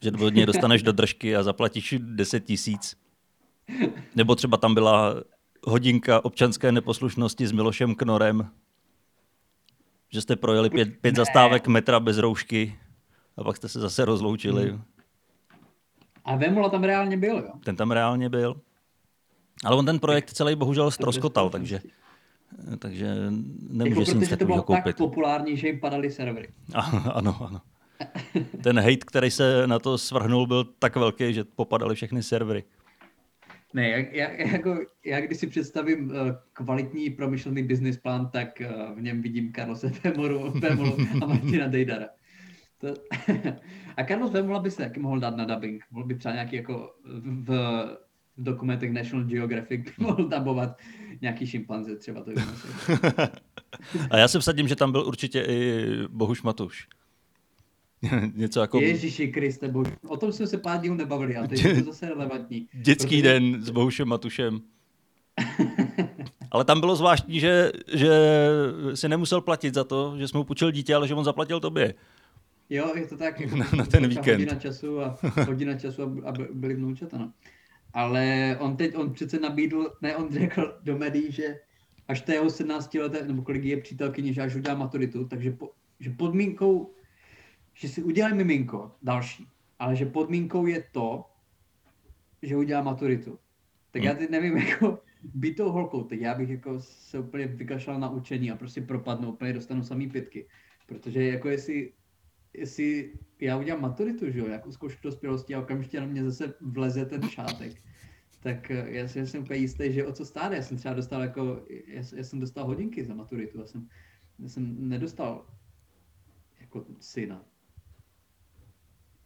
Že 0.04 0.10
od 0.10 0.34
něj 0.34 0.46
dostaneš 0.46 0.82
do 0.82 0.92
držky 0.92 1.36
a 1.36 1.42
zaplatíš 1.42 1.94
10 1.98 2.40
tisíc. 2.40 2.96
Nebo 4.14 4.34
třeba 4.34 4.56
tam 4.56 4.74
byla 4.74 5.14
hodinka 5.66 6.24
občanské 6.24 6.72
neposlušnosti 6.72 7.46
s 7.46 7.52
Milošem 7.52 7.94
Knorem, 7.94 8.50
že 10.12 10.20
jste 10.20 10.36
projeli 10.36 10.70
pět, 10.70 10.88
pět 11.00 11.16
zastávek 11.16 11.66
metra 11.66 12.00
bez 12.00 12.18
roušky 12.18 12.78
a 13.36 13.44
pak 13.44 13.56
jste 13.56 13.68
se 13.68 13.80
zase 13.80 14.04
rozloučili. 14.04 14.70
Hmm. 14.70 14.82
A 16.24 16.36
Vemola 16.36 16.68
tam 16.68 16.84
reálně 16.84 17.16
byl, 17.16 17.36
jo? 17.38 17.52
Ten 17.64 17.76
tam 17.76 17.90
reálně 17.90 18.28
byl. 18.28 18.60
Ale 19.64 19.76
on 19.76 19.86
ten 19.86 19.98
projekt 19.98 20.30
celý 20.30 20.56
bohužel 20.56 20.90
stroskotal, 20.90 21.50
takže 21.50 21.80
takže 22.78 23.14
nemůže 23.70 24.00
jako, 24.00 24.10
si 24.10 24.16
nic 24.16 24.38
to 24.38 24.44
bylo 24.44 24.62
koupit. 24.62 24.84
tak 24.84 24.96
populární, 24.96 25.56
že 25.56 25.66
jim 25.66 25.80
padaly 25.80 26.10
servery. 26.10 26.48
ano, 27.12 27.36
ano. 27.48 27.60
Ten 28.62 28.78
hate, 28.78 29.06
který 29.06 29.30
se 29.30 29.66
na 29.66 29.78
to 29.78 29.98
svrhnul, 29.98 30.46
byl 30.46 30.64
tak 30.64 30.96
velký, 30.96 31.34
že 31.34 31.44
popadaly 31.44 31.94
všechny 31.94 32.22
servery. 32.22 32.64
Ne, 33.74 33.88
já, 33.88 33.98
já, 33.98 34.30
jako, 34.30 34.78
já 35.04 35.20
když 35.20 35.38
si 35.38 35.46
představím 35.46 36.10
uh, 36.10 36.14
kvalitní 36.52 37.10
promyšlený 37.10 37.62
business 37.62 37.96
plán, 37.96 38.30
tak 38.30 38.48
uh, 38.60 38.98
v 38.98 39.02
něm 39.02 39.22
vidím 39.22 39.52
Carlose 39.52 39.90
Femoru, 39.90 40.50
Femolu 40.60 40.96
a 41.22 41.26
Martina 41.26 41.66
Dejdara. 41.66 42.06
To, 42.78 42.94
a 43.96 44.04
Carlos 44.04 44.30
Vemola 44.30 44.58
by 44.58 44.70
se 44.70 44.82
taky 44.82 45.00
mohl 45.00 45.20
dát 45.20 45.36
na 45.36 45.44
dubbing. 45.44 45.84
Mohl 45.90 46.06
by 46.06 46.14
třeba 46.14 46.34
nějaký 46.34 46.56
jako 46.56 46.94
v, 47.04 47.48
v 48.36 48.44
dokumentech 48.44 48.92
National 48.92 49.26
Geographic 49.26 49.80
by 49.84 49.92
mohl 49.98 50.28
dabovat 50.28 50.78
nějaký 51.20 51.46
šimpanze 51.46 51.96
třeba 51.96 52.22
to 52.22 52.30
A 54.10 54.16
já 54.16 54.28
se 54.28 54.38
vsadím, 54.38 54.68
že 54.68 54.76
tam 54.76 54.92
byl 54.92 55.06
určitě 55.06 55.40
i 55.40 55.88
Bohuš 56.08 56.42
Matuš. 56.42 56.88
Něco 58.34 58.60
jako... 58.60 58.80
Ježíši 58.80 59.28
Kriste, 59.28 59.68
bož. 59.68 59.88
o 60.08 60.16
tom 60.16 60.32
jsme 60.32 60.46
se 60.46 60.58
pár 60.58 60.80
dílů 60.80 60.94
nebavili 60.94 61.36
a 61.36 61.46
teď 61.46 61.64
je 61.64 61.74
to 61.74 61.84
zase 61.90 62.08
relevantní. 62.08 62.68
Dětský 62.72 63.08
protože... 63.08 63.22
den 63.22 63.62
s 63.62 63.70
Bohušem 63.70 64.08
Matušem. 64.08 64.60
Ale 66.50 66.64
tam 66.64 66.80
bylo 66.80 66.96
zvláštní, 66.96 67.40
že, 67.40 67.72
že 67.94 68.10
si 68.94 69.08
nemusel 69.08 69.40
platit 69.40 69.74
za 69.74 69.84
to, 69.84 70.14
že 70.18 70.28
jsme 70.28 70.38
mu 70.38 70.44
půjčil 70.44 70.70
dítě, 70.70 70.94
ale 70.94 71.08
že 71.08 71.14
on 71.14 71.24
zaplatil 71.24 71.60
tobě. 71.60 71.94
Jo, 72.70 72.92
je 72.96 73.06
to 73.06 73.16
tak. 73.16 73.40
Jako 73.40 73.56
na, 73.56 73.66
na 73.76 73.86
ten 73.86 74.08
víkend. 74.08 74.40
Hodina 74.40 74.54
času 74.54 75.00
a, 75.00 75.18
hodina 75.46 75.78
času 75.78 76.02
a, 76.02 76.28
a 76.28 76.32
byli 76.52 76.74
vnoučata, 76.74 77.18
no. 77.18 77.32
Ale 77.94 78.56
on 78.60 78.76
teď, 78.76 78.96
on 78.96 79.12
přece 79.12 79.40
nabídl, 79.40 79.92
ne, 80.02 80.16
on 80.16 80.32
řekl 80.32 80.78
do 80.82 80.98
médií, 80.98 81.32
že 81.32 81.60
až 82.08 82.20
té 82.20 82.32
jeho 82.32 82.50
17 82.50 82.94
leté, 82.94 83.26
nebo 83.26 83.42
kolik 83.42 83.64
je 83.64 83.80
přítelkyně, 83.80 84.32
že 84.32 84.42
až 84.42 84.54
udělá 84.54 84.74
maturitu, 84.74 85.24
takže 85.24 85.50
po, 85.50 85.70
že 86.00 86.10
podmínkou 86.10 86.90
že 87.74 87.88
si 87.88 88.02
udělá 88.02 88.28
miminko 88.28 88.92
další, 89.02 89.48
ale 89.78 89.96
že 89.96 90.06
podmínkou 90.06 90.66
je 90.66 90.84
to, 90.92 91.24
že 92.42 92.56
udělá 92.56 92.82
maturitu. 92.82 93.38
Tak 93.90 94.02
hmm. 94.02 94.08
já 94.08 94.14
teď 94.14 94.30
nevím, 94.30 94.56
jako 94.68 95.02
být 95.34 95.56
tou 95.56 95.72
holkou, 95.72 96.04
tak 96.04 96.20
já 96.20 96.34
bych 96.34 96.48
jako 96.48 96.80
se 96.80 97.18
úplně 97.18 97.46
vykašlal 97.46 98.00
na 98.00 98.10
učení 98.10 98.50
a 98.50 98.56
prostě 98.56 98.80
propadnu, 98.80 99.32
úplně 99.32 99.52
dostanu 99.52 99.82
samý 99.82 100.10
pětky. 100.10 100.48
Protože 100.86 101.24
jako 101.24 101.48
jestli, 101.48 101.92
jestli 102.54 103.12
já 103.40 103.56
udělám 103.56 103.82
maturitu, 103.82 104.30
že 104.30 104.38
jo, 104.38 104.46
jako 104.46 104.72
zkoušku 104.72 105.00
dospělosti 105.02 105.54
a 105.54 105.60
okamžitě 105.60 106.00
na 106.00 106.06
mě 106.06 106.24
zase 106.24 106.54
vleze 106.60 107.06
ten 107.06 107.22
šátek, 107.22 107.82
tak 108.40 108.70
eh, 108.70 108.90
já, 108.90 109.08
si, 109.08 109.26
jsem 109.26 109.42
úplně 109.42 109.60
jistý, 109.60 109.92
že 109.92 110.06
o 110.06 110.12
co 110.12 110.24
stát. 110.24 110.52
Já 110.52 110.62
jsem 110.62 110.76
třeba 110.76 110.94
dostal 110.94 111.22
jako, 111.22 111.64
já, 111.86 112.02
já 112.16 112.24
jsem 112.24 112.40
dostal 112.40 112.66
hodinky 112.66 113.04
za 113.04 113.14
maturitu, 113.14 113.58
já 113.58 113.66
jsem, 113.66 113.88
já 114.38 114.48
jsem 114.48 114.88
nedostal 114.88 115.46
jako 116.60 116.86
syna. 117.00 117.44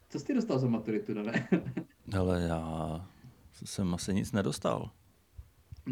Co 0.09 0.19
jsi 0.19 0.33
dostal 0.33 0.59
za 0.59 0.67
maturitu, 0.67 1.13
ne? 1.13 1.47
Ale 2.17 2.41
já 2.47 3.05
jsem 3.65 3.93
asi 3.93 4.13
nic 4.13 4.31
nedostal. 4.31 4.89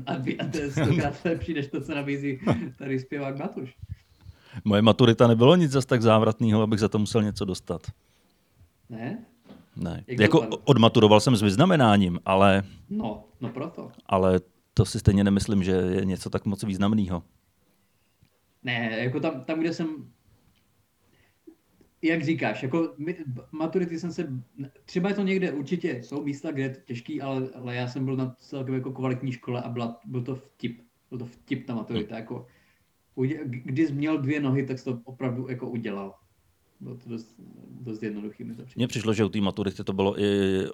A, 0.05 0.13
a 0.13 0.47
to 0.51 0.57
je 0.57 0.71
stokrát 0.71 1.13
lepší, 1.25 1.53
než 1.53 1.67
to, 1.67 1.81
co 1.81 1.95
nabízí 1.95 2.39
tady 2.77 2.99
zpěvák 2.99 3.37
Matuš. 3.39 3.75
Moje 4.63 4.81
maturita 4.81 5.27
nebylo 5.27 5.55
nic 5.55 5.71
zas 5.71 5.85
tak 5.85 6.01
závratného, 6.01 6.61
abych 6.61 6.79
za 6.79 6.89
to 6.89 6.99
musel 6.99 7.23
něco 7.23 7.45
dostat. 7.45 7.81
Ne? 8.89 9.25
Ne. 9.75 10.03
Jak 10.07 10.19
jako 10.19 10.39
dopadl? 10.39 10.61
odmaturoval 10.65 11.19
jsem 11.19 11.35
s 11.35 11.41
vyznamenáním, 11.41 12.19
ale... 12.25 12.63
No, 12.89 13.23
no 13.41 13.49
proto. 13.49 13.91
Ale 14.05 14.39
to 14.73 14.85
si 14.85 14.99
stejně 14.99 15.23
nemyslím, 15.23 15.63
že 15.63 15.71
je 15.71 16.05
něco 16.05 16.29
tak 16.29 16.45
moc 16.45 16.63
významného. 16.63 17.23
Ne, 18.63 18.99
jako 18.99 19.19
tam, 19.19 19.43
tam, 19.43 19.59
kde 19.59 19.73
jsem 19.73 19.87
jak 22.01 22.23
říkáš, 22.23 22.63
jako 22.63 22.95
maturity 23.51 23.99
jsem 23.99 24.11
se, 24.11 24.33
třeba 24.85 25.09
je 25.09 25.15
to 25.15 25.23
někde, 25.23 25.51
určitě 25.51 26.03
jsou 26.03 26.23
místa, 26.23 26.51
kde 26.51 26.63
je 26.63 26.69
to 26.69 26.79
těžký, 26.85 27.21
ale, 27.21 27.49
ale 27.55 27.75
já 27.75 27.87
jsem 27.87 28.05
byl 28.05 28.15
na 28.15 28.35
celkem 28.39 28.75
jako 28.75 28.91
kvalitní 28.91 29.31
škole 29.31 29.61
a 29.61 29.69
byla, 29.69 29.99
byl 30.05 30.23
to 30.23 30.35
vtip, 30.35 30.81
byl 31.09 31.19
to 31.19 31.25
vtip 31.25 31.65
ta 31.65 31.75
maturita, 31.75 32.15
hmm. 32.15 32.21
jako 32.21 32.47
když 33.45 33.91
měl 33.91 34.17
dvě 34.17 34.39
nohy, 34.39 34.65
tak 34.65 34.83
to 34.83 35.01
opravdu 35.03 35.47
jako 35.49 35.69
udělal. 35.69 36.13
Bylo 36.79 36.95
to 36.95 37.09
dost, 37.09 37.35
dost 37.81 38.03
jednoduchý 38.03 38.43
mi 38.43 38.55
to 38.55 38.63
Mně 38.75 38.87
přišlo, 38.87 39.13
že 39.13 39.25
u 39.25 39.29
té 39.29 39.41
maturity 39.41 39.83
to 39.83 39.93
bylo 39.93 40.21
i 40.21 40.29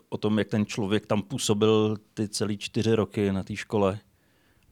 o 0.09 0.17
tom, 0.17 0.39
jak 0.39 0.47
ten 0.47 0.65
člověk 0.65 1.05
tam 1.05 1.21
působil 1.21 1.97
ty 2.13 2.27
celé 2.29 2.57
čtyři 2.57 2.95
roky 2.95 3.31
na 3.31 3.43
té 3.43 3.55
škole. 3.55 3.99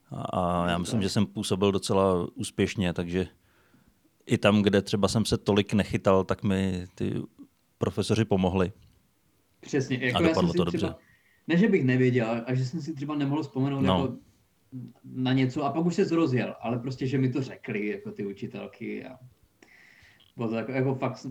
A, 0.10 0.22
a 0.22 0.70
já 0.70 0.78
myslím, 0.78 1.02
že 1.02 1.10
jsem 1.10 1.26
působil 1.26 1.72
docela 1.72 2.28
úspěšně, 2.36 2.94
takže 2.94 3.28
i 4.26 4.38
tam, 4.38 4.62
kde 4.62 4.82
třeba 4.82 5.08
jsem 5.08 5.26
se 5.26 5.38
tolik 5.38 5.74
nechytal, 5.74 6.24
tak 6.24 6.44
mi 6.44 6.88
ty 6.96 7.14
profesoři 7.78 8.26
pomohli. 8.26 8.72
Přesně. 9.62 10.00
Jako 10.02 10.18
a 10.18 10.28
dopadlo 10.28 10.54
to 10.54 10.64
dobře. 10.64 10.96
ne, 11.48 11.58
že 11.58 11.68
bych 11.68 11.84
nevěděl, 11.84 12.44
a 12.46 12.54
že 12.54 12.66
jsem 12.66 12.82
si 12.82 12.94
třeba 12.94 13.16
nemohl 13.16 13.44
vzpomenout 13.44 13.82
no. 13.82 14.00
jako 14.00 14.18
na 15.04 15.34
něco 15.34 15.64
a 15.64 15.72
pak 15.72 15.86
už 15.86 15.96
se 15.96 16.06
zrozjel, 16.06 16.56
ale 16.62 16.80
prostě, 16.80 17.08
že 17.08 17.18
mi 17.18 17.30
to 17.30 17.42
řekli, 17.42 17.88
jako 17.88 18.12
ty 18.12 18.26
učitelky 18.26 19.06
a 19.06 19.20
bylo 20.38 20.50
to 20.50 20.56
jako, 20.56 20.72
jako 20.72 20.96
fakt, 20.96 21.28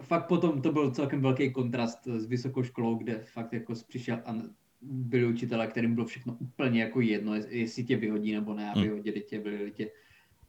fakt 0.00 0.26
potom 0.26 0.62
to 0.62 0.72
byl 0.72 0.90
celkem 0.90 1.20
velký 1.20 1.52
kontrast 1.52 2.06
s 2.06 2.26
vysokou 2.26 2.62
školou, 2.62 2.94
kde 2.94 3.18
fakt 3.18 3.52
jako 3.52 3.74
přišel 3.88 4.20
a 4.24 4.34
byli 4.82 5.26
učitelé, 5.26 5.66
kterým 5.66 5.94
bylo 5.94 6.06
všechno 6.06 6.36
úplně 6.40 6.80
jako 6.80 7.00
jedno, 7.00 7.34
jestli 7.34 7.84
tě 7.84 7.96
vyhodí 7.96 8.32
nebo 8.32 8.54
ne, 8.54 8.70
a 8.70 8.72
hmm. 8.72 8.82
vyhodili 8.82 9.20
tě, 9.20 9.40
byli 9.40 9.70
tě 9.70 9.90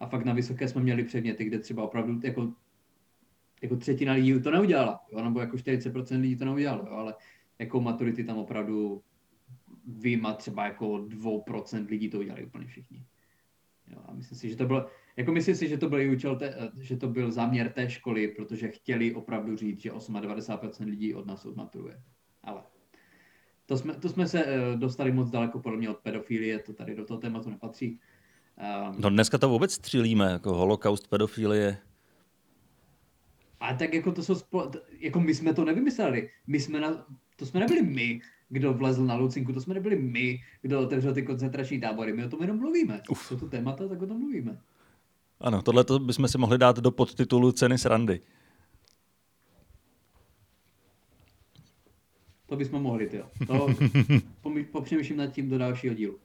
a 0.02 0.08
fakt 0.08 0.26
na 0.26 0.34
vysoké 0.34 0.68
jsme 0.68 0.82
měli 0.82 1.04
předměty, 1.04 1.46
kde 1.46 1.60
třeba 1.60 1.84
opravdu 1.84 2.20
jako, 2.24 2.54
jako 3.62 3.76
třetina 3.76 4.14
lidí 4.14 4.42
to 4.42 4.52
neudělala, 4.52 5.00
jo? 5.12 5.24
nebo 5.24 5.40
jako 5.40 5.58
40% 5.58 6.22
lidí 6.22 6.36
to 6.36 6.46
neudělalo, 6.46 6.86
jo? 6.88 6.94
ale 6.94 7.16
jako 7.60 7.82
maturity 7.82 8.24
tam 8.24 8.38
opravdu 8.38 9.04
výjima 9.88 10.34
třeba 10.34 10.66
jako 10.66 10.86
2% 10.86 11.90
lidí 11.90 12.10
to 12.10 12.20
udělali 12.20 12.46
úplně 12.46 12.66
všichni. 12.66 13.06
Jo? 13.88 14.02
A 14.06 14.14
myslím 14.14 14.38
si, 14.38 14.50
že 14.50 14.56
to 14.56 14.66
bylo, 14.66 14.86
jako 15.18 15.32
myslím 15.32 15.56
si, 15.56 15.68
že 15.68 15.78
to 15.78 15.90
byl 15.90 16.00
i 16.00 16.16
účel, 16.16 16.36
te, 16.36 16.72
že 16.80 16.98
to 16.98 17.08
byl 17.08 17.32
záměr 17.32 17.72
té 17.72 17.90
školy, 17.90 18.28
protože 18.28 18.68
chtěli 18.68 19.16
opravdu 19.16 19.56
říct, 19.56 19.82
že 19.82 19.92
98% 19.92 20.86
lidí 20.86 21.14
od 21.14 21.26
nás 21.26 21.46
odmaturuje. 21.46 22.04
Ale 22.44 22.64
to 23.66 23.78
jsme, 23.78 23.94
to 23.94 24.10
jsme 24.10 24.28
se 24.28 24.46
eh, 24.46 24.78
dostali 24.78 25.12
moc 25.12 25.30
daleko 25.30 25.60
podle 25.60 25.78
mě 25.78 25.90
od 25.90 25.98
pedofilie, 25.98 26.60
to 26.60 26.74
tady 26.74 26.96
do 26.96 27.06
toho 27.06 27.20
tématu 27.20 27.50
nepatří. 27.50 28.00
Um, 28.62 28.96
no 29.00 29.10
dneska 29.10 29.38
to 29.38 29.50
vůbec 29.50 29.74
střílíme, 29.74 30.32
jako 30.32 30.54
holokaust, 30.54 31.08
pedofilie. 31.08 31.78
A 33.60 33.74
tak 33.74 33.94
jako 33.94 34.12
to 34.12 34.24
jsou, 34.24 34.36
spole... 34.36 34.72
jako 35.00 35.20
my 35.20 35.36
jsme 35.36 35.54
to 35.54 35.66
nevymysleli. 35.66 36.30
My 36.48 36.60
jsme 36.60 36.80
na, 36.80 37.06
to 37.36 37.46
jsme 37.46 37.60
nebyli 37.60 37.82
my, 37.82 38.22
kdo 38.50 38.74
vlezl 38.74 39.06
na 39.06 39.16
Lucinku, 39.16 39.54
to 39.54 39.62
jsme 39.62 39.74
nebyli 39.74 39.96
my, 39.96 40.40
kdo 40.62 40.82
otevřel 40.82 41.14
ty 41.14 41.24
koncentrační 41.24 41.82
tábory. 41.82 42.14
My 42.14 42.26
o 42.26 42.30
tom 42.30 42.42
jenom 42.42 42.58
mluvíme. 42.58 43.02
Uf. 43.10 43.26
Jsou 43.26 43.38
to 43.38 43.50
témata, 43.50 43.88
tak 43.88 44.02
o 44.02 44.08
tom 44.08 44.20
mluvíme. 44.20 44.58
Ano, 45.40 45.62
tohle 45.62 45.86
bychom 46.00 46.28
si 46.28 46.38
mohli 46.38 46.58
dát 46.58 46.80
do 46.80 46.92
podtitulu 46.92 47.52
Ceny 47.52 47.78
srandy. 47.78 48.22
To 52.46 52.56
bychom 52.56 52.82
mohli, 52.82 53.10
jo. 53.14 53.26
To 53.48 53.68
popřemýšlím 54.72 55.18
nad 55.18 55.28
tím 55.28 55.50
do 55.50 55.58
dalšího 55.58 55.94
dílu. 55.94 56.20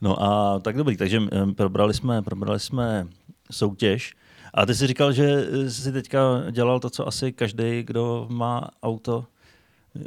No 0.00 0.22
a 0.22 0.58
tak 0.58 0.76
dobrý, 0.76 0.96
takže 0.96 1.20
probrali 1.56 1.94
jsme, 1.94 2.22
probrali 2.22 2.60
jsme 2.60 3.08
soutěž. 3.50 4.14
A 4.54 4.66
ty 4.66 4.74
jsi 4.74 4.86
říkal, 4.86 5.12
že 5.12 5.46
jsi 5.68 5.92
teďka 5.92 6.20
dělal 6.50 6.80
to, 6.80 6.90
co 6.90 7.08
asi 7.08 7.32
každý, 7.32 7.82
kdo 7.82 8.26
má 8.30 8.70
auto, 8.82 9.26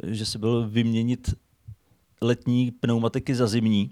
že 0.06 0.26
jsi 0.26 0.38
byl 0.38 0.68
vyměnit 0.68 1.34
letní 2.22 2.70
pneumatiky 2.70 3.34
za 3.34 3.46
zimní. 3.46 3.90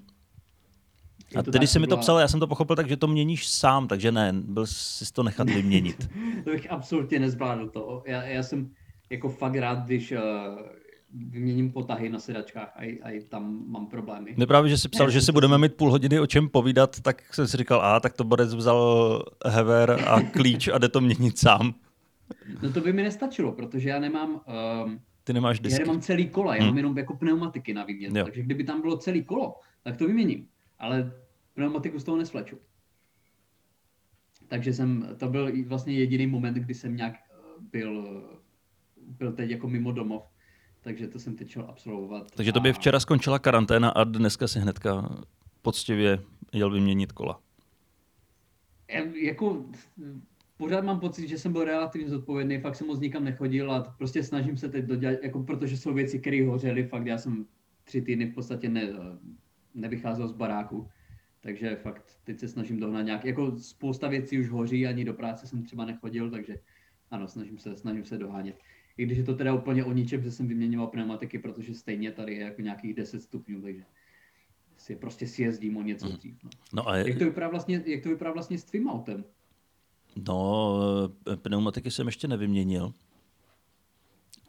A 1.36 1.42
tedy 1.42 1.66
jsi 1.66 1.78
mi 1.78 1.86
to 1.86 1.96
psal, 1.96 2.18
já 2.18 2.28
jsem 2.28 2.40
to 2.40 2.46
pochopil 2.46 2.76
tak, 2.76 2.88
že 2.88 2.96
to 2.96 3.06
měníš 3.06 3.48
sám, 3.48 3.88
takže 3.88 4.12
ne, 4.12 4.32
byl 4.32 4.66
jsi 4.66 5.12
to 5.12 5.22
nechat 5.22 5.50
vyměnit. 5.50 6.10
to 6.44 6.50
bych 6.50 6.70
absolutně 6.70 7.18
nezvládl 7.18 7.68
to. 7.68 8.02
Já, 8.06 8.22
já 8.22 8.42
jsem 8.42 8.70
jako 9.10 9.28
fakt 9.28 9.56
rád, 9.56 9.78
když 9.84 10.14
vyměním 11.12 11.73
potahy 11.73 12.09
na 12.09 12.18
sedačkách 12.18 12.73
a, 12.77 12.83
a 12.83 13.25
tam 13.29 13.64
mám 13.66 13.87
problémy. 13.87 14.35
Ne 14.37 14.46
právě, 14.46 14.70
že 14.70 14.79
jsi 14.79 14.88
psal, 14.88 15.07
ne, 15.07 15.12
že 15.12 15.20
si 15.20 15.33
budeme 15.33 15.59
mít 15.59 15.75
půl 15.75 15.90
hodiny 15.90 16.20
o 16.20 16.27
čem 16.27 16.49
povídat, 16.49 17.01
tak 17.01 17.35
jsem 17.35 17.49
si 17.49 17.57
říkal, 17.57 17.83
a 17.83 18.01
tak 18.01 18.12
to 18.12 18.25
Borec 18.25 18.55
vzal 18.55 19.23
hever 19.46 19.90
a 20.09 20.20
klíč 20.33 20.68
a 20.68 20.79
jde 20.79 20.88
to 20.88 21.01
měnit 21.01 21.38
sám. 21.38 21.75
No 22.62 22.73
to 22.73 22.81
by 22.81 22.92
mi 22.92 23.03
nestačilo, 23.03 23.53
protože 23.53 23.88
já 23.88 23.99
nemám... 24.01 24.40
Um, 24.85 25.01
Ty 25.25 25.33
nemáš 25.33 25.61
disky. 25.61 25.83
Já 25.83 25.87
nemám 25.87 26.01
celý 26.01 26.29
kola, 26.29 26.55
já 26.55 26.61
hmm. 26.61 26.68
mám 26.68 26.77
jenom 26.77 26.99
jako 26.99 27.16
pneumatiky 27.16 27.75
na 27.75 27.85
výměnu. 27.85 28.25
Takže 28.25 28.42
kdyby 28.42 28.64
tam 28.64 28.81
bylo 28.81 28.96
celý 28.96 29.25
kolo, 29.25 29.55
tak 29.83 29.96
to 29.96 30.07
vyměním. 30.07 30.46
Ale 30.79 31.12
pneumatiku 31.55 31.99
z 31.99 32.05
toho 32.05 32.18
nesvleču. 32.18 32.59
Takže 34.49 34.73
jsem, 34.73 35.09
to 35.16 35.29
byl 35.29 35.53
vlastně 35.66 35.94
jediný 35.94 36.27
moment, 36.27 36.55
kdy 36.55 36.75
jsem 36.75 36.96
nějak 36.96 37.14
eh, 37.14 37.35
byl, 37.73 38.23
byl 39.18 39.33
teď 39.33 39.51
jako 39.51 39.68
mimo 39.68 39.92
domov 39.92 40.30
takže 40.81 41.09
to 41.09 41.19
jsem 41.19 41.37
teď 41.37 41.49
šel 41.49 41.64
absolvovat. 41.69 42.31
Takže 42.31 42.53
to 42.53 42.61
by 42.61 42.73
včera 42.73 43.01
skončila 43.01 43.38
karanténa 43.38 43.90
a 43.90 44.05
dneska 44.05 44.49
si 44.49 44.59
hnedka 44.59 45.19
poctivě 45.62 46.19
jel 46.53 46.71
vyměnit 46.71 47.12
kola? 47.12 47.40
Jako 49.23 49.64
pořád 50.57 50.85
mám 50.85 51.01
pocit, 51.01 51.29
že 51.29 51.38
jsem 51.38 51.53
byl 51.53 51.64
relativně 51.64 52.09
zodpovědný, 52.09 52.61
fakt 52.61 52.77
jsem 52.77 52.87
moc 52.87 53.01
nikam 53.01 53.25
nechodil 53.25 53.73
a 53.73 53.95
prostě 53.99 54.23
snažím 54.23 54.57
se 54.57 54.69
teď 54.69 54.85
dodělat, 54.85 55.19
jako 55.23 55.43
protože 55.43 55.77
jsou 55.77 55.95
věci, 55.95 56.19
které 56.19 56.47
hořely, 56.47 56.87
fakt 56.87 57.07
já 57.07 57.19
jsem 57.19 57.47
tři 57.85 58.03
týdny 58.03 58.27
v 58.27 58.35
podstatě 58.35 58.69
ne, 58.69 58.83
nevycházel 59.75 60.29
z 60.29 60.33
baráku, 60.33 60.88
takže 61.40 61.77
fakt 61.77 62.19
teď 62.25 62.38
se 62.38 62.49
snažím 62.49 62.81
dohnat 62.81 63.03
nějak, 63.03 63.25
jako 63.25 63.59
spousta 63.59 64.09
věcí 64.09 64.38
už 64.38 64.49
hoří, 64.49 64.87
ani 64.87 65.05
do 65.05 65.14
práce 65.14 65.47
jsem 65.47 65.62
třeba 65.62 65.85
nechodil, 65.85 66.31
takže 66.31 66.59
ano, 67.11 67.29
snažím 67.29 67.59
se, 67.59 67.77
snažím 67.77 68.05
se 68.05 68.19
dohánět. 68.19 68.57
I 69.00 69.04
když 69.04 69.18
je 69.18 69.24
to 69.24 69.34
teda 69.34 69.54
úplně 69.54 69.84
o 69.84 69.92
ničem, 69.92 70.22
že 70.22 70.30
jsem 70.30 70.48
vyměňoval 70.48 70.86
pneumatiky, 70.86 71.38
protože 71.38 71.74
stejně 71.74 72.12
tady 72.12 72.34
je 72.34 72.44
jako 72.44 72.62
nějakých 72.62 72.94
10 72.94 73.22
stupňů, 73.22 73.62
takže 73.62 73.82
si 74.76 74.96
prostě 74.96 75.26
si 75.26 75.42
jezdím 75.42 75.76
o 75.76 75.82
něco 75.82 76.06
mhm. 76.06 76.16
dřív. 76.16 76.44
No. 76.44 76.50
No 76.72 76.88
a 76.88 76.96
je... 76.96 77.08
jak, 77.08 77.18
to 77.18 77.24
vypadá 77.24 77.48
vlastně, 77.48 77.82
jak 77.86 78.02
to 78.02 78.08
vypadá 78.08 78.32
vlastně 78.32 78.58
s 78.58 78.64
tvým 78.64 78.88
autem? 78.88 79.24
No, 80.28 80.78
eh, 81.32 81.36
pneumatiky 81.36 81.90
jsem 81.90 82.06
ještě 82.06 82.28
nevyměnil. 82.28 82.92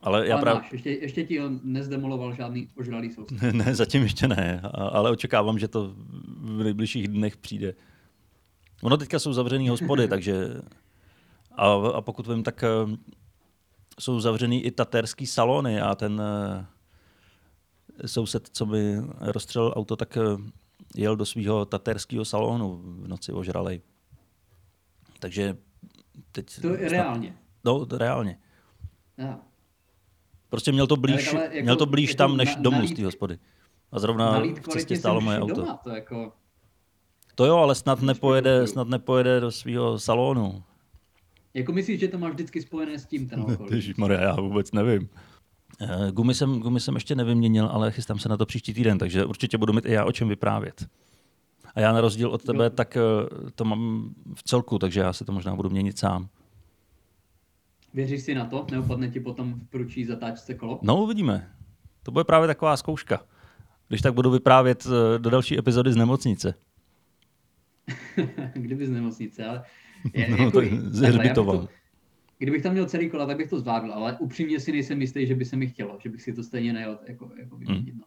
Ale 0.02 0.28
já 0.28 0.38
právě... 0.38 0.62
Ještě, 0.72 0.92
ještě 0.92 1.24
ti 1.24 1.40
nezdemoloval 1.64 2.36
žádný 2.36 2.70
ožralý 2.78 3.12
soustav. 3.12 3.42
Ne, 3.42 3.54
ne, 3.54 3.76
zatím 3.76 4.04
ještě 4.04 4.28
ne, 4.28 4.62
ale 4.74 5.12
očekávám, 5.12 5.60
že 5.60 5.68
to 5.68 5.96
v 6.42 6.64
nejbližších 6.64 7.08
dnech 7.08 7.38
přijde. 7.38 7.74
Ono 8.84 8.98
teďka 8.98 9.20
jsou 9.20 9.34
zavřený 9.34 9.70
hospody, 9.70 10.08
takže... 10.08 10.48
A, 11.56 11.74
a 11.74 12.02
pokud 12.02 12.28
vím, 12.28 12.44
tak 12.44 12.64
eh, 12.64 12.98
jsou 14.02 14.20
zavřený 14.20 14.64
i 14.64 14.72
taterský 14.72 15.28
salony 15.28 15.82
a 15.82 15.96
ten 15.96 16.22
eh, 16.22 18.08
soused, 18.08 18.50
co 18.54 18.66
mi 18.66 18.96
rozstřelil 19.20 19.74
auto, 19.76 19.96
tak 19.96 20.18
jel 20.96 21.16
do 21.16 21.26
svého 21.26 21.66
taterského 21.66 22.26
salonu 22.26 22.82
v 22.84 23.08
noci 23.08 23.32
ožralej. 23.32 23.82
Takže 25.20 25.58
teď... 26.32 26.62
To 26.62 26.68
je 26.68 26.90
reálně. 26.90 27.38
No, 27.64 27.88
reálně. 27.92 28.40
Ja. 29.18 29.40
Prostě 30.50 30.72
měl 30.72 30.88
to 30.88 30.96
blíž, 30.96 31.34
ale, 31.34 31.44
jako, 31.44 31.64
měl 31.64 31.76
to 31.76 31.86
blíž 31.86 32.16
tam, 32.16 32.38
než 32.38 32.56
na, 32.56 32.62
domů 32.62 32.88
z 32.88 32.96
té 32.96 33.06
hospody. 33.06 33.40
A 33.92 34.00
zrovna 34.00 34.40
v 34.40 34.68
cestě 34.68 34.98
stálo 34.98 35.22
moje 35.22 35.40
auto. 35.40 35.54
Doma, 35.54 35.80
to, 35.84 35.90
jako... 35.90 36.34
to 37.36 37.46
jo, 37.46 37.58
ale 37.58 37.76
snad 37.76 38.02
nepojede, 38.02 38.68
snad 38.68 38.88
nepojede 38.88 39.40
do 39.40 39.52
svého 39.52 40.00
salonu. 40.00 40.64
Jako 41.54 41.72
myslíš, 41.72 42.00
že 42.00 42.08
to 42.08 42.18
máš 42.18 42.34
vždycky 42.34 42.62
spojené 42.62 43.00
s 43.00 43.06
tím 43.06 43.30
ten 43.30 43.46
Maria, 43.98 44.22
já 44.22 44.36
vůbec 44.36 44.72
nevím. 44.72 45.10
Eh, 45.82 46.12
gumy 46.12 46.34
jsem, 46.34 46.60
gumy 46.60 46.80
jsem 46.80 46.96
ještě 46.96 47.16
nevyměnil, 47.16 47.66
ale 47.66 47.92
chystám 47.92 48.20
se 48.20 48.30
na 48.30 48.38
to 48.38 48.46
příští 48.46 48.74
týden, 48.74 48.98
takže 48.98 49.26
určitě 49.26 49.58
budu 49.58 49.74
mít 49.74 49.86
i 49.86 49.92
já 49.92 50.06
o 50.06 50.12
čem 50.12 50.28
vyprávět. 50.30 50.86
A 51.76 51.80
já 51.80 51.94
na 51.94 52.02
rozdíl 52.02 52.30
od 52.30 52.44
tebe, 52.44 52.70
tak 52.70 52.98
eh, 52.98 53.02
to 53.56 53.66
mám 53.66 54.14
v 54.36 54.44
celku, 54.44 54.80
takže 54.80 55.00
já 55.00 55.14
se 55.14 55.26
to 55.26 55.32
možná 55.32 55.56
budu 55.56 55.70
měnit 55.70 56.00
sám. 56.00 56.30
Věříš 57.94 58.22
si 58.22 58.36
na 58.36 58.46
to? 58.46 58.68
Neupadne 58.72 59.10
ti 59.10 59.20
potom 59.20 59.54
v 59.54 59.70
průčí 59.70 60.06
zatáčce 60.06 60.54
kolo? 60.54 60.80
No, 60.82 61.04
uvidíme. 61.04 61.52
To 62.04 62.12
bude 62.12 62.24
právě 62.24 62.48
taková 62.48 62.78
zkouška. 62.78 63.26
Když 63.88 64.02
tak 64.02 64.14
budu 64.14 64.32
vyprávět 64.32 64.88
eh, 64.88 65.20
do 65.20 65.30
další 65.30 65.60
epizody 65.60 65.94
z 65.94 65.96
nemocnice. 65.96 66.54
Kdyby 68.54 68.88
z 68.88 68.90
nemocnice, 68.90 69.46
ale... 69.46 69.64
Je, 70.14 70.28
no, 70.30 70.38
jako, 70.38 70.62
tak 70.62 70.70
z 70.74 71.00
hřbitova. 71.00 71.68
Kdybych 72.38 72.64
tam 72.64 72.74
měl 72.74 72.86
celý 72.86 73.10
kola, 73.10 73.26
tak 73.26 73.38
bych 73.38 73.50
to 73.50 73.60
zvládl, 73.60 73.94
ale 73.94 74.18
upřímně 74.20 74.60
si 74.60 74.72
nejsem 74.72 75.02
jistý, 75.02 75.28
že 75.28 75.36
by 75.36 75.46
se 75.46 75.56
mi 75.56 75.68
chtělo, 75.68 75.98
že 76.04 76.10
bych 76.10 76.22
si 76.22 76.34
to 76.34 76.44
stejně 76.44 76.74
nejel 76.74 77.00
jako, 77.08 77.32
jako 77.38 77.58
vyměnit. 77.58 77.90
Hmm. 77.90 78.00
No. 78.00 78.06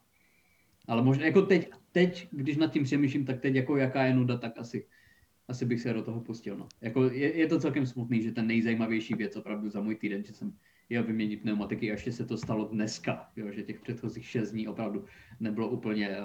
Ale 0.89 1.03
možná 1.03 1.27
jako 1.27 1.43
teď, 1.43 1.71
teď, 1.93 2.29
když 2.31 2.57
nad 2.57 2.73
tím 2.73 2.85
přemýšlím, 2.85 3.25
tak 3.25 3.41
teď 3.41 3.55
jako 3.55 3.77
jaká 3.77 4.03
je 4.05 4.15
nuda, 4.15 4.37
tak 4.39 4.53
asi, 4.59 4.87
asi 5.49 5.65
bych 5.65 5.81
se 5.81 5.93
do 5.93 6.03
toho 6.03 6.21
pustil. 6.21 6.57
No. 6.57 6.69
Jako 6.81 7.05
je, 7.05 7.39
je, 7.39 7.47
to 7.47 7.61
celkem 7.61 7.87
smutný, 7.87 8.23
že 8.23 8.33
ten 8.33 8.47
nejzajímavější 8.47 9.15
věc 9.15 9.37
opravdu 9.37 9.71
za 9.71 9.81
můj 9.81 9.95
týden, 9.95 10.25
že 10.25 10.33
jsem 10.33 10.53
jel 10.89 11.05
vyměnit 11.05 11.43
pneumatiky 11.43 11.91
a 11.91 11.93
ještě 11.93 12.13
se 12.13 12.27
to 12.27 12.37
stalo 12.37 12.65
dneska, 12.65 13.29
jo, 13.37 13.53
že 13.53 13.63
těch 13.63 13.81
předchozích 13.81 14.27
šest 14.27 14.51
dní 14.51 14.69
opravdu 14.69 15.05
nebylo 15.41 15.69
úplně 15.69 16.17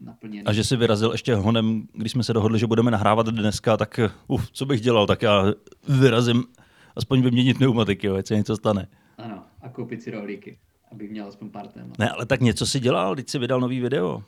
uh, 0.00 0.06
naplněné. 0.06 0.42
A 0.46 0.52
že 0.52 0.64
si 0.64 0.76
vyrazil 0.76 1.12
ještě 1.12 1.34
honem, 1.34 1.86
když 1.92 2.12
jsme 2.12 2.22
se 2.22 2.32
dohodli, 2.32 2.58
že 2.58 2.66
budeme 2.66 2.90
nahrávat 2.90 3.26
dneska, 3.26 3.76
tak 3.76 4.00
uf, 4.26 4.50
co 4.50 4.66
bych 4.66 4.80
dělal, 4.80 5.06
tak 5.06 5.22
já 5.22 5.44
vyrazím 5.88 6.44
aspoň 6.96 7.22
vyměnit 7.22 7.56
pneumatiky, 7.56 8.06
jo, 8.06 8.14
ať 8.14 8.26
se 8.26 8.36
něco 8.36 8.56
stane. 8.56 8.88
Ano, 9.18 9.44
a 9.60 9.68
koupit 9.68 10.02
si 10.02 10.10
rohlíky 10.10 10.58
abych 10.92 11.10
měl 11.10 11.28
aspoň 11.28 11.50
pár 11.50 11.68
témat. 11.68 11.98
Ne, 11.98 12.10
ale 12.10 12.26
tak 12.26 12.40
něco 12.40 12.66
si 12.66 12.80
dělal, 12.80 13.16
teď 13.16 13.28
si 13.28 13.38
vydal 13.38 13.60
nový 13.60 13.80
video. 13.80 14.22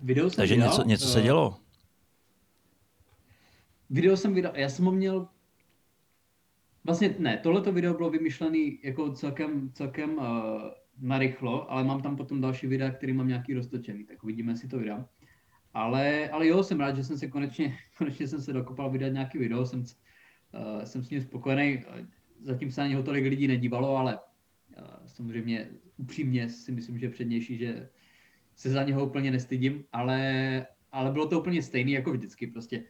Video 0.00 0.30
jsem 0.30 0.36
Takže 0.36 0.54
vydal, 0.54 0.68
něco, 0.68 0.82
něco 0.82 1.06
se 1.06 1.18
eh, 1.20 1.22
dělo. 1.22 1.56
Video 3.90 4.16
jsem 4.16 4.34
vydal, 4.34 4.52
já 4.56 4.68
jsem 4.68 4.84
ho 4.84 4.92
měl 4.92 5.28
Vlastně 6.86 7.14
ne, 7.18 7.36
tohleto 7.36 7.72
video 7.72 7.94
bylo 7.94 8.10
vymyšlené 8.10 8.70
jako 8.82 9.12
celkem, 9.12 9.70
celkem 9.72 10.18
uh, 10.18 10.24
narychlo, 11.00 11.72
ale 11.72 11.84
mám 11.84 12.02
tam 12.02 12.16
potom 12.16 12.40
další 12.40 12.66
videa, 12.66 12.90
který 12.90 13.12
mám 13.12 13.28
nějaký 13.28 13.54
roztočený, 13.54 14.04
tak 14.04 14.24
uvidíme, 14.24 14.52
jestli 14.52 14.68
to 14.68 14.78
vydám. 14.78 15.06
Ale, 15.74 16.30
ale 16.30 16.46
jo, 16.46 16.62
jsem 16.62 16.80
rád, 16.80 16.96
že 16.96 17.04
jsem 17.04 17.18
se 17.18 17.28
konečně, 17.28 17.76
konečně 17.98 18.28
jsem 18.28 18.40
se 18.40 18.52
dokopal 18.52 18.90
vydat 18.90 19.08
nějaký 19.08 19.38
video, 19.38 19.66
jsem, 19.66 19.80
uh, 19.80 20.82
jsem 20.84 21.02
s 21.02 21.10
ním 21.10 21.22
spokojený. 21.22 21.84
Zatím 22.40 22.70
se 22.70 22.80
na 22.80 22.86
něho 22.86 23.02
tolik 23.02 23.24
lidí 23.24 23.48
nedívalo, 23.48 23.96
ale 23.96 24.18
samozřejmě 25.06 25.68
upřímně 25.96 26.48
si 26.48 26.72
myslím, 26.72 26.98
že 26.98 27.10
přednější, 27.10 27.58
že 27.58 27.88
se 28.54 28.70
za 28.70 28.82
něho 28.82 29.06
úplně 29.06 29.30
nestydím, 29.30 29.84
ale, 29.92 30.66
ale 30.92 31.10
bylo 31.10 31.28
to 31.28 31.40
úplně 31.40 31.62
stejný 31.62 31.92
jako 31.92 32.12
vždycky. 32.12 32.46
Prostě 32.46 32.84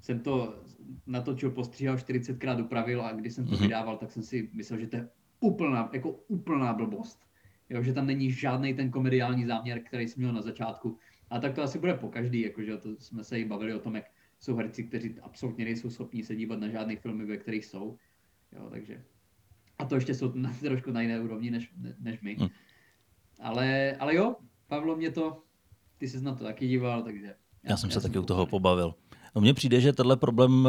jsem 0.00 0.20
to 0.20 0.64
natočil, 1.06 1.50
postříhal, 1.50 1.96
40krát 1.96 2.64
upravil 2.64 3.02
a 3.02 3.12
když 3.12 3.34
jsem 3.34 3.46
to 3.46 3.54
mm-hmm. 3.54 3.62
vydával, 3.62 3.96
tak 3.96 4.10
jsem 4.10 4.22
si 4.22 4.50
myslel, 4.52 4.80
že 4.80 4.86
to 4.86 4.96
je 4.96 5.08
úplná, 5.40 5.90
jako 5.92 6.10
úplná 6.10 6.72
blbost. 6.72 7.29
Jo, 7.70 7.82
že 7.82 7.92
tam 7.92 8.06
není 8.06 8.30
žádný 8.30 8.74
ten 8.74 8.90
komediální 8.90 9.46
záměr, 9.46 9.82
který 9.82 10.08
jsem 10.08 10.22
měl 10.22 10.32
na 10.32 10.42
začátku. 10.42 10.98
A 11.30 11.40
tak 11.40 11.54
to 11.54 11.62
asi 11.62 11.78
bude 11.78 11.94
po 11.94 12.08
každý, 12.08 12.40
jakože 12.40 12.76
to 12.76 12.96
jsme 12.98 13.24
se 13.24 13.40
i 13.40 13.44
bavili 13.44 13.74
o 13.74 13.78
tom, 13.78 13.94
jak 13.94 14.04
jsou 14.40 14.56
herci, 14.56 14.84
kteří 14.84 15.20
absolutně 15.22 15.64
nejsou 15.64 15.90
schopni 15.90 16.24
se 16.24 16.36
dívat 16.36 16.60
na 16.60 16.68
žádné 16.68 16.96
filmy, 16.96 17.24
ve 17.24 17.36
kterých 17.36 17.64
jsou. 17.64 17.98
Jo, 18.52 18.68
takže 18.70 19.04
a 19.78 19.84
to 19.84 19.94
ještě 19.94 20.14
jsou 20.14 20.32
na, 20.34 20.52
trošku 20.60 20.90
na 20.90 21.02
jiné 21.02 21.20
úrovni 21.20 21.50
než, 21.50 21.72
než 22.00 22.20
my. 22.20 22.34
Hmm. 22.34 22.48
Ale, 23.40 23.96
ale 23.98 24.14
jo, 24.14 24.36
Pavlo, 24.66 24.96
mě 24.96 25.10
to, 25.10 25.42
ty 25.98 26.08
jsi 26.08 26.20
na 26.20 26.34
to 26.34 26.44
taky 26.44 26.68
díval, 26.68 27.02
takže... 27.02 27.26
Já, 27.26 27.70
já 27.70 27.76
jsem 27.76 27.90
já 27.90 27.94
se 27.94 28.00
taky 28.00 28.18
u 28.18 28.22
toho 28.22 28.46
pobavil. 28.46 28.94
No 29.34 29.40
mně 29.40 29.54
přijde, 29.54 29.80
že 29.80 29.92
tenhle 29.92 30.16
problém, 30.16 30.68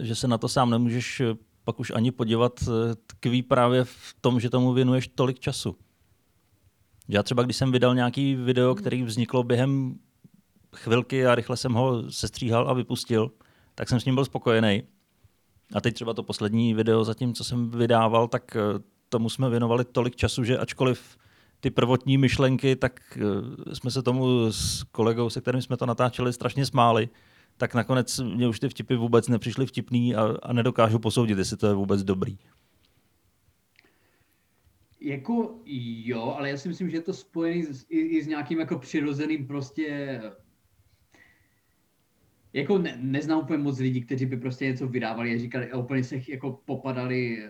že 0.00 0.14
se 0.14 0.28
na 0.28 0.38
to 0.38 0.48
sám 0.48 0.70
nemůžeš 0.70 1.22
pak 1.64 1.80
už 1.80 1.92
ani 1.94 2.10
podívat, 2.10 2.60
tkví 3.06 3.42
právě 3.42 3.84
v 3.84 4.16
tom, 4.20 4.40
že 4.40 4.50
tomu 4.50 4.72
věnuješ 4.72 5.08
tolik 5.08 5.38
času. 5.38 5.76
Já 7.12 7.22
třeba, 7.22 7.42
když 7.42 7.56
jsem 7.56 7.72
vydal 7.72 7.94
nějaký 7.94 8.34
video, 8.34 8.74
který 8.74 9.02
vzniklo 9.02 9.42
během 9.42 9.98
chvilky 10.76 11.26
a 11.26 11.34
rychle 11.34 11.56
jsem 11.56 11.72
ho 11.72 12.10
sestříhal 12.12 12.68
a 12.68 12.72
vypustil, 12.72 13.30
tak 13.74 13.88
jsem 13.88 14.00
s 14.00 14.04
ním 14.04 14.14
byl 14.14 14.24
spokojený. 14.24 14.82
A 15.74 15.80
teď 15.80 15.94
třeba 15.94 16.14
to 16.14 16.22
poslední 16.22 16.74
video 16.74 17.04
zatím, 17.04 17.34
co 17.34 17.44
jsem 17.44 17.70
vydával, 17.70 18.28
tak 18.28 18.56
eh, 18.56 18.60
tomu 19.08 19.30
jsme 19.30 19.50
věnovali 19.50 19.84
tolik 19.84 20.16
času, 20.16 20.44
že 20.44 20.58
ačkoliv 20.58 21.18
ty 21.60 21.70
prvotní 21.70 22.18
myšlenky, 22.18 22.76
tak 22.76 23.18
eh, 23.70 23.74
jsme 23.74 23.90
se 23.90 24.02
tomu 24.02 24.52
s 24.52 24.82
kolegou, 24.82 25.30
se 25.30 25.40
kterým 25.40 25.62
jsme 25.62 25.76
to 25.76 25.86
natáčeli, 25.86 26.32
strašně 26.32 26.66
smáli, 26.66 27.08
tak 27.56 27.74
nakonec 27.74 28.18
mě 28.18 28.48
už 28.48 28.60
ty 28.60 28.68
vtipy 28.68 28.96
vůbec 28.96 29.28
nepřišly 29.28 29.66
vtipný 29.66 30.14
a, 30.14 30.36
a 30.42 30.52
nedokážu 30.52 30.98
posoudit, 30.98 31.38
jestli 31.38 31.56
to 31.56 31.66
je 31.66 31.74
vůbec 31.74 32.02
dobrý. 32.02 32.38
Jako 35.00 35.60
jo, 36.04 36.34
ale 36.38 36.50
já 36.50 36.56
si 36.56 36.68
myslím, 36.68 36.90
že 36.90 36.96
je 36.96 37.02
to 37.02 37.12
spojený 37.12 37.62
s, 37.62 37.86
i, 37.88 37.98
i 37.98 38.22
s 38.22 38.26
nějakým 38.26 38.58
jako 38.58 38.78
přirozeným 38.78 39.46
prostě 39.46 40.20
jako 42.52 42.78
ne, 42.78 42.98
neznám 43.00 43.40
úplně 43.40 43.58
moc 43.58 43.78
lidí, 43.78 44.00
kteří 44.00 44.26
by 44.26 44.36
prostě 44.36 44.64
něco 44.64 44.88
vydávali 44.88 45.34
a 45.34 45.38
říkali 45.38 45.70
a 45.70 45.78
úplně 45.78 46.04
se 46.04 46.20
jako 46.28 46.52
popadali, 46.64 47.48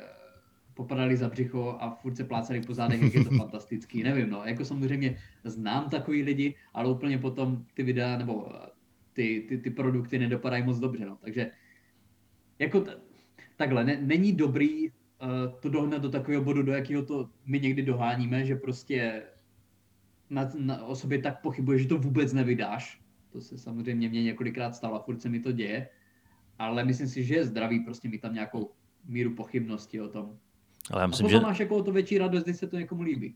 popadali 0.75 1.17
za 1.17 1.29
břicho 1.29 1.77
a 1.81 1.91
furt 1.95 2.17
se 2.17 2.25
plácali 2.25 2.61
po 2.61 2.75
zádech, 2.75 3.03
jak 3.03 3.15
je 3.15 3.25
to 3.25 3.31
fantastický, 3.37 4.03
nevím, 4.03 4.31
no, 4.31 4.43
jako 4.45 4.65
samozřejmě 4.65 5.19
znám 5.45 5.91
takový 5.91 6.23
lidi, 6.23 6.55
ale 6.75 6.91
úplně 6.91 7.19
potom 7.19 7.67
ty 7.75 7.83
videa 7.83 8.19
nebo 8.19 8.53
eh, 8.55 8.69
ty, 9.13 9.47
ty, 9.49 9.59
ty 9.59 9.71
produkty 9.71 10.19
nedopadají 10.19 10.65
moc 10.65 10.79
dobře, 10.79 11.05
no, 11.05 11.17
takže 11.17 11.51
jako 12.59 12.81
t- 12.81 13.01
takhle, 13.57 13.85
ne, 13.85 13.99
není 14.01 14.33
dobrý 14.33 14.91
to 15.61 15.69
dohnat 15.69 16.03
do 16.03 16.11
takového 16.11 16.45
bodu, 16.45 16.63
do 16.63 16.73
jakého 16.73 17.03
to 17.03 17.29
my 17.47 17.61
někdy 17.61 17.83
doháníme, 17.83 18.45
že 18.45 18.57
prostě 18.57 19.23
na, 20.31 20.51
na, 20.59 20.85
o 20.85 20.95
sobě 20.97 21.19
tak 21.19 21.43
pochybuješ, 21.43 21.83
že 21.83 21.89
to 21.89 21.99
vůbec 21.99 22.33
nevydáš, 22.33 23.01
to 23.33 23.41
se 23.41 23.59
samozřejmě 23.59 24.09
mě 24.09 24.23
několikrát 24.23 24.75
stalo 24.75 24.97
a 24.97 25.03
furt 25.03 25.23
se 25.23 25.29
mi 25.29 25.41
to 25.41 25.53
děje. 25.53 25.89
Ale 26.59 26.85
myslím 26.85 27.09
si, 27.09 27.25
že 27.25 27.35
je 27.35 27.45
zdravý 27.45 27.81
prostě 27.81 28.09
mít 28.09 28.21
tam 28.21 28.35
nějakou 28.35 28.71
míru 29.05 29.35
pochybnosti 29.35 30.01
o 30.01 30.09
tom. 30.09 30.37
Ale 30.91 31.03
já 31.03 31.07
myslím, 31.07 31.27
a 31.27 31.29
potom 31.29 31.41
že... 31.41 31.47
máš 31.47 31.61
jako 31.61 31.77
o 31.77 31.83
to 31.83 31.93
větší 31.93 32.19
radost, 32.19 32.45
když 32.45 32.57
se 32.57 32.67
to 32.67 32.77
někomu 32.77 33.03
líbí. 33.03 33.35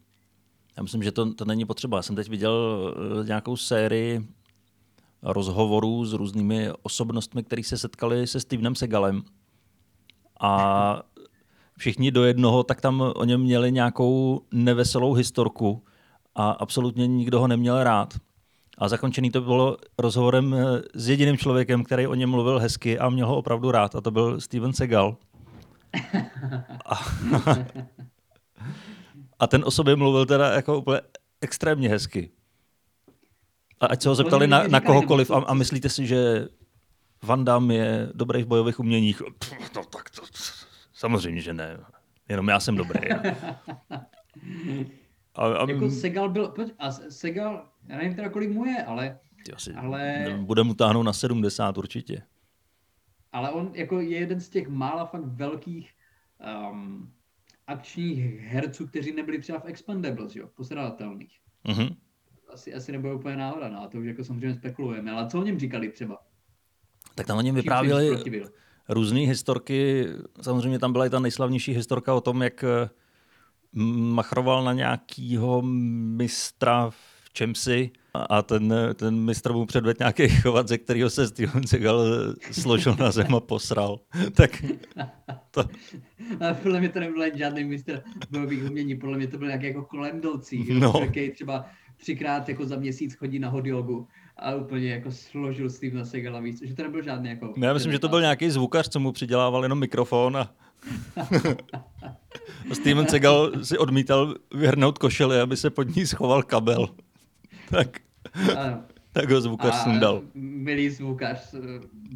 Já 0.77 0.83
myslím, 0.83 1.03
že 1.03 1.13
to, 1.13 1.35
to 1.35 1.45
není 1.45 1.65
potřeba. 1.65 1.97
Já 1.97 2.03
jsem 2.03 2.17
teď 2.17 2.29
viděl 2.29 2.95
uh, 3.21 3.27
nějakou 3.27 3.57
sérii 3.57 4.29
rozhovorů 5.23 6.05
s 6.05 6.13
různými 6.13 6.69
osobnostmi, 6.83 7.45
které 7.45 7.63
se 7.63 7.79
setkali 7.79 8.27
se 8.27 8.41
Stevenem 8.41 8.75
Segalem. 8.75 9.23
A 10.41 11.03
všichni 11.79 12.11
do 12.11 12.25
jednoho, 12.25 12.63
tak 12.63 12.81
tam 12.81 13.01
o 13.01 13.25
něm 13.25 13.41
měli 13.41 13.73
nějakou 13.73 14.41
neveselou 14.53 15.13
historku 15.13 15.85
a 16.35 16.51
absolutně 16.51 17.07
nikdo 17.07 17.41
ho 17.41 17.49
neměl 17.49 17.85
rád. 17.85 18.15
A 18.79 18.89
zakončený 18.89 19.31
to 19.31 19.41
bylo 19.41 19.77
rozhovorem 19.99 20.55
eh, 20.55 20.83
s 20.95 21.09
jediným 21.09 21.39
člověkem, 21.39 21.85
který 21.85 22.07
o 22.07 22.15
něm 22.15 22.31
mluvil 22.31 22.59
hezky 22.59 22.99
a 22.99 23.11
měl 23.11 23.27
ho 23.27 23.37
opravdu 23.37 23.71
rád, 23.71 23.97
a 23.97 24.01
to 24.01 24.11
byl 24.11 24.41
Steven 24.41 24.73
Segal. 24.73 25.17
A, 26.85 26.95
a 29.39 29.47
ten 29.47 29.65
o 29.65 29.71
sobě 29.71 29.97
mluvil 29.97 30.27
teda 30.27 30.49
jako 30.49 30.79
úplně 30.79 31.01
extrémně 31.41 31.89
hezky. 31.89 32.31
A 33.81 33.87
ať 33.87 34.03
se 34.03 34.09
ho 34.09 34.15
zeptali 34.15 34.47
na, 34.47 34.69
na 34.69 34.81
kohokoliv 34.81 35.31
a, 35.31 35.37
a 35.37 35.55
myslíte 35.55 35.89
si, 35.89 36.07
že 36.07 36.49
Van 37.23 37.45
Damme 37.45 37.75
je 37.75 38.09
dobrý 38.15 38.43
v 38.43 38.47
bojových 38.47 38.81
uměních? 38.81 39.23
No 39.77 39.85
tak 39.85 40.11
to, 40.11 40.23
samozřejmě, 41.05 41.41
že 41.41 41.55
ne. 41.55 41.79
Jenom 42.29 42.49
já 42.49 42.61
jsem 42.61 42.77
dobrý. 42.77 43.01
A, 45.35 45.47
a... 45.47 45.71
Jako 45.71 45.91
Segal 45.91 46.29
byl, 46.29 46.55
a 46.79 46.91
Segal, 46.91 47.69
já 47.87 47.97
nevím 47.97 48.15
teda 48.15 48.29
kolik 48.29 48.51
mu 48.51 48.65
je, 48.65 48.85
ale... 48.85 49.19
Asi 49.55 49.73
ale... 49.73 50.25
Bude 50.41 50.63
mu 50.63 50.75
táhnout 50.75 51.07
na 51.07 51.13
70 51.13 51.79
určitě. 51.79 52.23
Ale 53.33 53.51
on 53.51 53.71
jako 53.75 54.01
je 54.01 54.19
jeden 54.19 54.41
z 54.41 54.49
těch 54.49 54.69
mála 54.69 55.07
fakt 55.07 55.25
velkých 55.25 55.91
um, 56.71 57.13
akčních 57.67 58.41
herců, 58.41 58.87
kteří 58.87 59.13
nebyli 59.13 59.39
třeba 59.39 59.61
v 59.61 59.65
Expendables, 59.65 60.37
jo, 60.37 60.49
postradatelných. 60.55 61.41
Mm-hmm. 61.67 61.97
Asi, 62.53 62.75
asi 62.75 62.93
nebude 62.93 63.15
úplně 63.15 63.37
náhoda, 63.37 63.69
no 63.69 63.83
a 63.83 63.89
to 63.89 63.99
už 63.99 64.07
jako 64.07 64.25
samozřejmě 64.25 64.55
spekulujeme, 64.55 65.11
ale 65.11 65.29
co 65.29 65.41
o 65.41 65.43
něm 65.43 65.59
říkali 65.59 65.89
třeba? 65.89 66.19
Tak 67.15 67.27
tam 67.27 67.39
o 67.39 67.41
něm 67.41 67.55
vyprávěli 67.55 68.11
různé 68.89 69.21
historky, 69.21 70.07
samozřejmě 70.41 70.79
tam 70.79 70.93
byla 70.93 71.07
i 71.07 71.11
ta 71.11 71.19
nejslavnější 71.19 71.73
historka 71.73 72.15
o 72.15 72.21
tom, 72.21 72.43
jak 72.43 72.65
machroval 73.73 74.65
na 74.65 74.73
nějakýho 74.73 75.63
mistra 75.63 76.91
v 76.91 77.31
čemsi 77.33 77.91
a 78.15 78.43
ten, 78.43 78.75
ten 78.95 79.21
mistr 79.21 79.53
mu 79.53 79.67
předvedl 79.67 79.99
nějaký 80.01 80.29
chovat, 80.29 80.69
ze 80.69 80.79
kterého 80.79 81.11
se 81.11 81.29
Steven 81.29 81.67
Seagal 81.67 82.05
složil 82.53 82.97
na 82.99 83.11
zem 83.11 83.35
a 83.35 83.41
posral. 83.41 84.01
tak 84.33 84.65
to... 85.51 85.61
A 86.41 86.55
podle 86.55 86.81
mě 86.81 86.89
to 86.89 87.01
nebyl 87.01 87.37
žádný 87.37 87.65
mistr 87.65 88.03
bojových 88.31 88.65
umění, 88.65 88.97
podle 88.97 89.17
mě 89.17 89.27
to 89.27 89.39
byl 89.39 89.47
nějaký 89.47 89.67
jako 89.67 89.85
kolendoucí, 89.85 90.75
no. 90.75 90.93
který 90.93 91.31
třeba 91.31 91.67
třikrát 91.97 92.49
jako 92.49 92.67
za 92.67 92.77
měsíc 92.77 93.15
chodí 93.15 93.39
na 93.39 93.49
hot 93.49 93.67
yogu 93.67 94.09
a 94.37 94.55
úplně 94.55 94.91
jako 94.91 95.13
složil 95.13 95.71
Stevena 95.71 96.05
Segala 96.05 96.41
víc, 96.41 96.63
že 96.63 96.75
to 96.75 96.83
nebyl 96.83 97.03
žádný 97.03 97.31
jako... 97.31 97.55
No, 97.57 97.67
já 97.67 97.73
myslím, 97.73 97.93
že 97.93 97.99
to 97.99 98.09
byl 98.09 98.21
nějaký 98.21 98.51
zvukař, 98.51 98.89
co 98.89 99.01
mu 99.01 99.13
přidělával 99.13 99.63
jenom 99.63 99.79
mikrofon 99.79 100.37
a 100.37 100.55
Steven 102.73 103.09
Segal 103.09 103.65
si 103.65 103.79
odmítal 103.79 104.35
vyhrnout 104.55 104.99
košely, 104.99 105.41
aby 105.41 105.57
se 105.57 105.71
pod 105.71 105.97
ní 105.97 106.07
schoval 106.07 106.43
kabel. 106.43 106.89
tak, 107.71 107.99
ano. 108.57 108.83
tak 109.13 109.31
ho 109.31 109.41
zvukař 109.41 109.75
sundal. 109.75 110.23
Milý 110.35 110.91
zvukař 110.91 111.55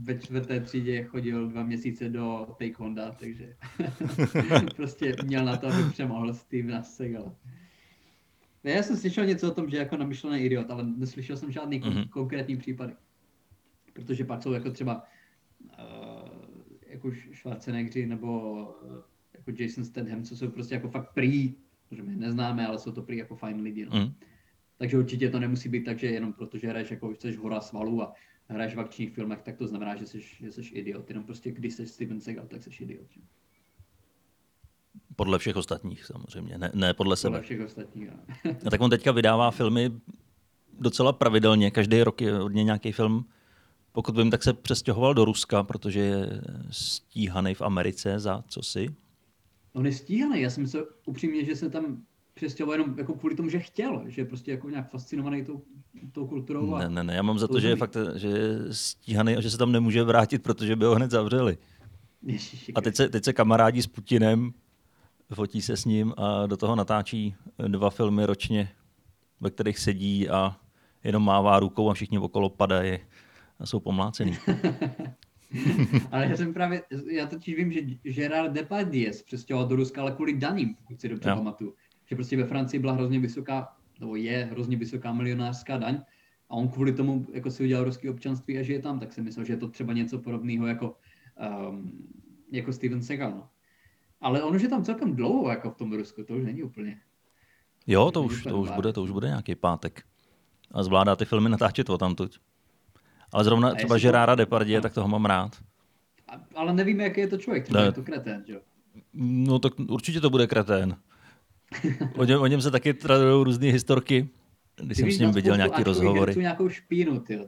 ve 0.02 0.18
čtvrté 0.18 0.61
třídě 0.61 1.04
chodil 1.04 1.48
dva 1.48 1.62
měsíce 1.62 2.09
do 2.09 2.46
Take 2.59 2.74
Honda, 2.78 3.16
takže 3.18 3.57
prostě 4.76 5.16
měl 5.24 5.44
na 5.44 5.57
to, 5.57 5.66
aby 5.66 5.90
přemohl 5.90 6.35
Stevena 6.35 6.83
Segala. 6.83 7.33
Já 8.64 8.83
jsem 8.83 8.97
slyšel 8.97 9.27
něco 9.27 9.53
o 9.53 9.55
tom, 9.55 9.71
že 9.71 9.77
jako 9.77 9.97
namyšlený 9.97 10.40
idiot, 10.40 10.71
ale 10.71 10.87
neslyšel 10.87 11.37
jsem 11.37 11.53
žádný 11.53 11.81
mm-hmm. 11.81 12.09
konkrétní 12.09 12.57
případy. 12.57 12.94
Protože 13.92 14.25
pak 14.25 14.42
jsou 14.42 14.53
jako 14.53 14.71
třeba 14.71 15.05
uh, 15.79 16.29
jako 16.87 17.12
Schwarzeneggeri 17.35 18.07
nebo 18.07 18.53
uh, 18.83 18.97
jako 19.35 19.62
Jason 19.62 19.85
Statham, 19.85 20.23
co 20.23 20.37
jsou 20.37 20.51
prostě 20.51 20.75
jako 20.75 20.88
fakt 20.88 21.14
prý, 21.14 21.55
protože 21.88 22.03
my 22.03 22.16
neznáme, 22.16 22.66
ale 22.66 22.79
jsou 22.79 22.92
to 22.92 23.03
prý 23.03 23.16
jako 23.16 23.37
fajn 23.37 23.61
lidi. 23.61 23.87
No. 23.87 24.01
Mm. 24.01 24.14
Takže 24.79 24.99
určitě 24.99 25.31
to 25.31 25.40
nemusí 25.40 25.68
být 25.68 25.85
tak, 25.85 25.99
že 25.99 26.07
jenom 26.07 26.33
protože 26.33 26.68
hraješ 26.68 26.90
jako 26.90 27.14
jsi 27.14 27.37
hora 27.37 27.61
svalů 27.61 28.03
a 28.03 28.14
hraješ 28.49 28.75
v 28.75 28.81
akčních 28.81 29.14
filmech, 29.14 29.42
tak 29.42 29.57
to 29.57 29.66
znamená, 29.66 29.97
že 29.97 30.07
jsi, 30.07 30.21
že 30.21 30.53
jsi 30.53 30.61
idiot. 30.61 31.09
Jenom 31.09 31.25
prostě, 31.25 31.53
když 31.53 31.75
jsi 31.75 31.87
Steven 31.87 32.21
Seagal, 32.21 32.47
tak 32.47 32.62
jsi 32.62 32.83
idiot. 32.83 33.11
Že? 33.11 33.21
Podle 35.18 35.38
všech 35.38 35.57
ostatních 35.57 36.04
samozřejmě, 36.04 36.59
ne, 36.59 36.70
ne 36.74 36.94
podle 36.94 37.16
sebe. 37.16 37.31
Podle 37.31 37.44
všech 37.44 37.66
ostatních, 37.66 38.09
a 38.66 38.70
tak 38.70 38.81
on 38.81 38.90
teďka 38.90 39.12
vydává 39.12 39.50
filmy 39.50 39.90
docela 40.81 41.12
pravidelně, 41.12 41.70
každý 41.70 42.02
rok 42.02 42.20
je 42.20 42.40
od 42.40 42.52
něj 42.52 42.64
nějaký 42.64 42.92
film. 42.92 43.24
Pokud 43.92 44.16
vím, 44.16 44.31
tak 44.31 44.42
se 44.42 44.52
přestěhoval 44.52 45.14
do 45.14 45.24
Ruska, 45.24 45.62
protože 45.62 46.00
je 46.00 46.40
stíhaný 46.70 47.54
v 47.54 47.62
Americe 47.62 48.18
za 48.18 48.44
co 48.48 48.62
si? 48.62 48.94
On 49.72 49.87
je 49.87 49.92
stíhaný, 49.92 50.40
já 50.40 50.50
jsem 50.50 50.66
se 50.66 50.78
upřímně, 51.07 51.44
že 51.44 51.57
se 51.57 51.70
tam 51.70 52.02
přestěhoval 52.35 52.81
jenom 52.81 52.98
jako 52.98 53.14
kvůli 53.14 53.35
tomu, 53.35 53.48
že 53.48 53.59
chtěl, 53.59 54.02
že 54.07 54.20
je 54.20 54.24
prostě 54.24 54.50
jako 54.50 54.70
nějak 54.70 54.90
fascinovaný 54.90 55.44
tou, 55.44 55.62
tou 56.12 56.26
kulturou. 56.26 56.74
A 56.74 56.78
ne, 56.78 56.88
ne, 56.88 57.04
ne, 57.04 57.14
já 57.14 57.22
mám 57.22 57.38
za 57.38 57.48
to, 57.48 57.61
že 57.61 57.68
je 57.68 57.76
fakt 57.76 57.96
že 58.16 58.28
je 58.28 58.59
stíhaný 58.70 59.37
a 59.37 59.40
že 59.40 59.50
se 59.50 59.59
tam 59.59 59.72
nemůže 59.72 60.02
vrátit, 60.02 60.42
protože 60.42 60.76
by 60.76 60.85
ho 60.85 60.94
hned 60.94 61.11
zavřeli. 61.11 61.59
Ježiši, 62.22 62.72
a 62.72 62.81
teď 62.81 62.96
se, 62.96 63.09
teď 63.09 63.24
se 63.24 63.33
kamarádí 63.33 63.83
s 63.83 63.87
Putinem 63.87 64.52
fotí 65.34 65.62
se 65.62 65.76
s 65.76 65.84
ním 65.84 66.14
a 66.16 66.46
do 66.46 66.56
toho 66.56 66.76
natáčí 66.76 67.34
dva 67.68 67.90
filmy 67.90 68.26
ročně, 68.26 68.68
ve 69.40 69.50
kterých 69.50 69.78
sedí 69.78 70.28
a 70.28 70.56
jenom 71.04 71.24
mává 71.24 71.60
rukou 71.60 71.90
a 71.90 71.94
všichni 71.94 72.18
okolo 72.18 72.50
padají 72.50 72.98
a 73.58 73.66
jsou 73.66 73.80
pomlácený. 73.80 74.36
ale 76.12 76.26
já 76.26 76.36
jsem 76.36 76.54
právě, 76.54 76.82
já 77.10 77.26
totiž 77.26 77.56
vím, 77.56 77.72
že 77.72 77.80
Gerard 78.02 78.52
Depardieu 78.52 79.12
přestěhoval 79.26 79.68
do 79.68 79.76
Ruska, 79.76 80.00
ale 80.00 80.12
kvůli 80.12 80.32
daním, 80.32 80.74
pokud 80.74 81.00
si 81.00 81.08
dobře 81.08 81.30
pamatuju. 81.30 81.74
Že 82.06 82.16
prostě 82.16 82.36
ve 82.36 82.44
Francii 82.44 82.80
byla 82.80 82.92
hrozně 82.92 83.18
vysoká, 83.18 83.68
nebo 84.00 84.16
je 84.16 84.48
hrozně 84.50 84.76
vysoká 84.76 85.12
milionářská 85.12 85.76
daň 85.78 86.00
a 86.50 86.54
on 86.54 86.68
kvůli 86.68 86.92
tomu 86.92 87.26
jako 87.32 87.50
si 87.50 87.64
udělal 87.64 87.84
ruské 87.84 88.10
občanství 88.10 88.58
a 88.58 88.62
žije 88.62 88.82
tam, 88.82 89.00
tak 89.00 89.12
si 89.12 89.22
myslel, 89.22 89.44
že 89.44 89.52
je 89.52 89.56
to 89.56 89.68
třeba 89.68 89.92
něco 89.92 90.18
podobného 90.18 90.66
jako, 90.66 90.96
um, 91.68 92.08
jako 92.52 92.72
Steven 92.72 93.02
Seagal. 93.02 93.30
No. 93.30 93.48
Ale 94.20 94.42
on 94.42 94.57
už 94.57 94.62
je 94.62 94.68
tam 94.68 94.85
celkem 94.85 95.16
dlouho 95.16 95.50
jako 95.50 95.70
v 95.70 95.76
tom 95.76 95.92
Rusku, 95.92 96.24
to 96.24 96.35
už 96.35 96.44
není 96.44 96.62
úplně. 96.62 97.00
Jo, 97.87 98.11
to, 98.11 98.22
už, 98.22 98.42
to 98.42 98.59
už, 98.59 98.70
bude, 98.70 98.92
to 98.92 99.02
už 99.02 99.11
bude 99.11 99.28
nějaký 99.28 99.54
pátek. 99.54 100.02
A 100.70 100.83
zvládá 100.83 101.16
ty 101.16 101.24
filmy 101.24 101.48
natáčet 101.48 101.90
o 101.90 101.98
tamtuť. 101.98 102.38
Ale 103.33 103.44
zrovna 103.44 103.74
třeba 103.74 103.98
Žerára 103.98 104.37
to... 104.37 104.38
Depardie, 104.38 104.81
tak 104.81 104.94
toho 104.94 105.09
mám 105.09 105.24
rád. 105.24 105.57
A, 106.28 106.40
ale 106.54 106.74
nevíme, 106.74 107.04
jaký 107.04 107.20
je 107.20 107.28
to 107.28 107.37
člověk, 107.37 107.64
třeba 107.64 107.81
ne. 107.81 107.87
je 107.87 107.92
to 107.92 108.02
kretén, 108.02 108.44
jo? 108.46 108.61
No 109.14 109.59
tak 109.59 109.72
určitě 109.81 110.20
to 110.20 110.31
bude 110.31 110.46
kretén. 110.46 110.96
O 112.16 112.24
něm, 112.24 112.40
o 112.40 112.46
něm 112.46 112.61
se 112.61 112.70
taky 112.70 112.94
tradují 112.94 113.44
různé 113.44 113.66
historky, 113.66 114.28
když 114.83 114.96
ty 114.96 115.02
jsem 115.02 115.12
s 115.12 115.18
ním 115.18 115.33
viděl 115.33 115.57
nějaký 115.57 115.83
rozhovory. 115.83 116.35
Ty 116.35 116.40
nějakou 116.40 116.68
špínu, 116.68 117.20
ty, 117.20 117.38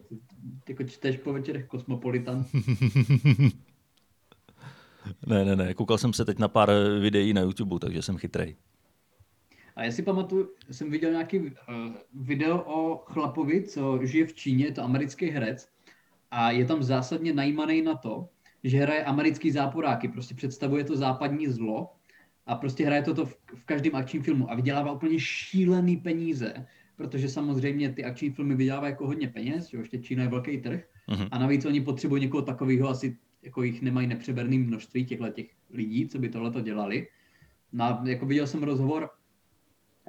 ty 0.64 0.72
jako 0.72 0.84
čteš 0.84 1.16
po 1.16 1.32
večerech 1.32 1.66
Kosmopolitan. 1.66 2.44
Ne, 5.26 5.44
ne, 5.44 5.56
ne. 5.56 5.74
Koukal 5.74 5.98
jsem 5.98 6.12
se 6.12 6.24
teď 6.24 6.38
na 6.38 6.48
pár 6.48 6.70
videí 7.00 7.32
na 7.32 7.40
YouTube, 7.40 7.78
takže 7.78 8.02
jsem 8.02 8.16
chytrej. 8.16 8.56
A 9.76 9.84
já 9.84 9.92
si 9.92 10.02
pamatuju, 10.02 10.48
jsem 10.70 10.90
viděl 10.90 11.10
nějaký 11.10 11.38
uh, 11.38 11.48
video 12.14 12.58
o 12.58 12.96
chlapovi, 13.06 13.62
co 13.62 14.00
žije 14.02 14.26
v 14.26 14.34
Číně, 14.34 14.64
je 14.64 14.72
to 14.72 14.82
americký 14.82 15.26
herec 15.26 15.68
a 16.30 16.50
je 16.50 16.64
tam 16.64 16.82
zásadně 16.82 17.32
najímaný 17.32 17.82
na 17.82 17.94
to, 17.94 18.28
že 18.64 18.78
hraje 18.78 19.04
americký 19.04 19.50
záporáky, 19.50 20.08
prostě 20.08 20.34
představuje 20.34 20.84
to 20.84 20.96
západní 20.96 21.46
zlo 21.46 21.88
a 22.46 22.54
prostě 22.54 22.86
hraje 22.86 23.02
toto 23.02 23.26
v, 23.26 23.36
v 23.54 23.64
každém 23.64 23.94
akčním 23.94 24.22
filmu 24.22 24.50
a 24.50 24.54
vydělává 24.54 24.92
úplně 24.92 25.20
šílený 25.20 25.96
peníze, 25.96 26.66
protože 26.96 27.28
samozřejmě 27.28 27.92
ty 27.92 28.04
akční 28.04 28.30
filmy 28.30 28.54
vydělávají 28.54 28.92
jako 28.92 29.06
hodně 29.06 29.28
peněz, 29.28 29.68
že 29.68 29.78
ještě 29.78 29.98
Čína 29.98 30.22
je 30.22 30.28
velký 30.28 30.58
trh 30.58 30.84
uh-huh. 31.08 31.28
a 31.30 31.38
navíc 31.38 31.64
oni 31.64 31.80
potřebují 31.80 32.22
někoho 32.22 32.42
takového 32.42 32.88
asi 32.88 33.16
jako 33.42 33.62
jich 33.62 33.82
nemají 33.82 34.06
nepřeberný 34.06 34.58
množství 34.58 35.06
těchto 35.06 35.28
těch 35.28 35.46
lidí, 35.70 36.08
co 36.08 36.18
by 36.18 36.28
tohle 36.28 36.62
dělali. 36.62 37.08
No, 37.72 38.02
jako 38.04 38.26
viděl 38.26 38.46
jsem 38.46 38.62
rozhovor 38.62 39.10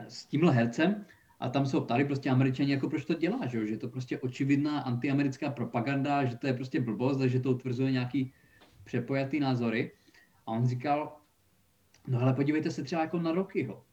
s 0.08 0.26
tímhle 0.26 0.54
hercem 0.54 1.06
a 1.40 1.50
tam 1.50 1.66
se 1.66 1.78
ho 1.78 1.84
ptali 1.84 2.06
prostě 2.06 2.30
američani, 2.30 2.72
jako 2.72 2.90
proč 2.90 3.06
to 3.06 3.14
dělá, 3.14 3.46
že, 3.46 3.68
že 3.68 3.78
to 3.78 3.90
prostě 3.90 4.20
očividná 4.20 4.80
antiamerická 4.80 5.50
propaganda, 5.50 6.26
že 6.26 6.38
to 6.38 6.48
je 6.48 6.54
prostě 6.54 6.82
blbost, 6.82 7.20
že 7.20 7.40
to 7.40 7.52
utvrzuje 7.52 7.92
nějaký 7.92 8.34
přepojatý 8.84 9.40
názory. 9.40 9.92
A 10.46 10.52
on 10.52 10.68
říkal, 10.68 11.18
no 12.08 12.22
ale 12.22 12.34
podívejte 12.34 12.72
se 12.72 12.84
třeba 12.84 13.02
jako 13.02 13.20
na 13.20 13.32
Rockyho. 13.32 13.86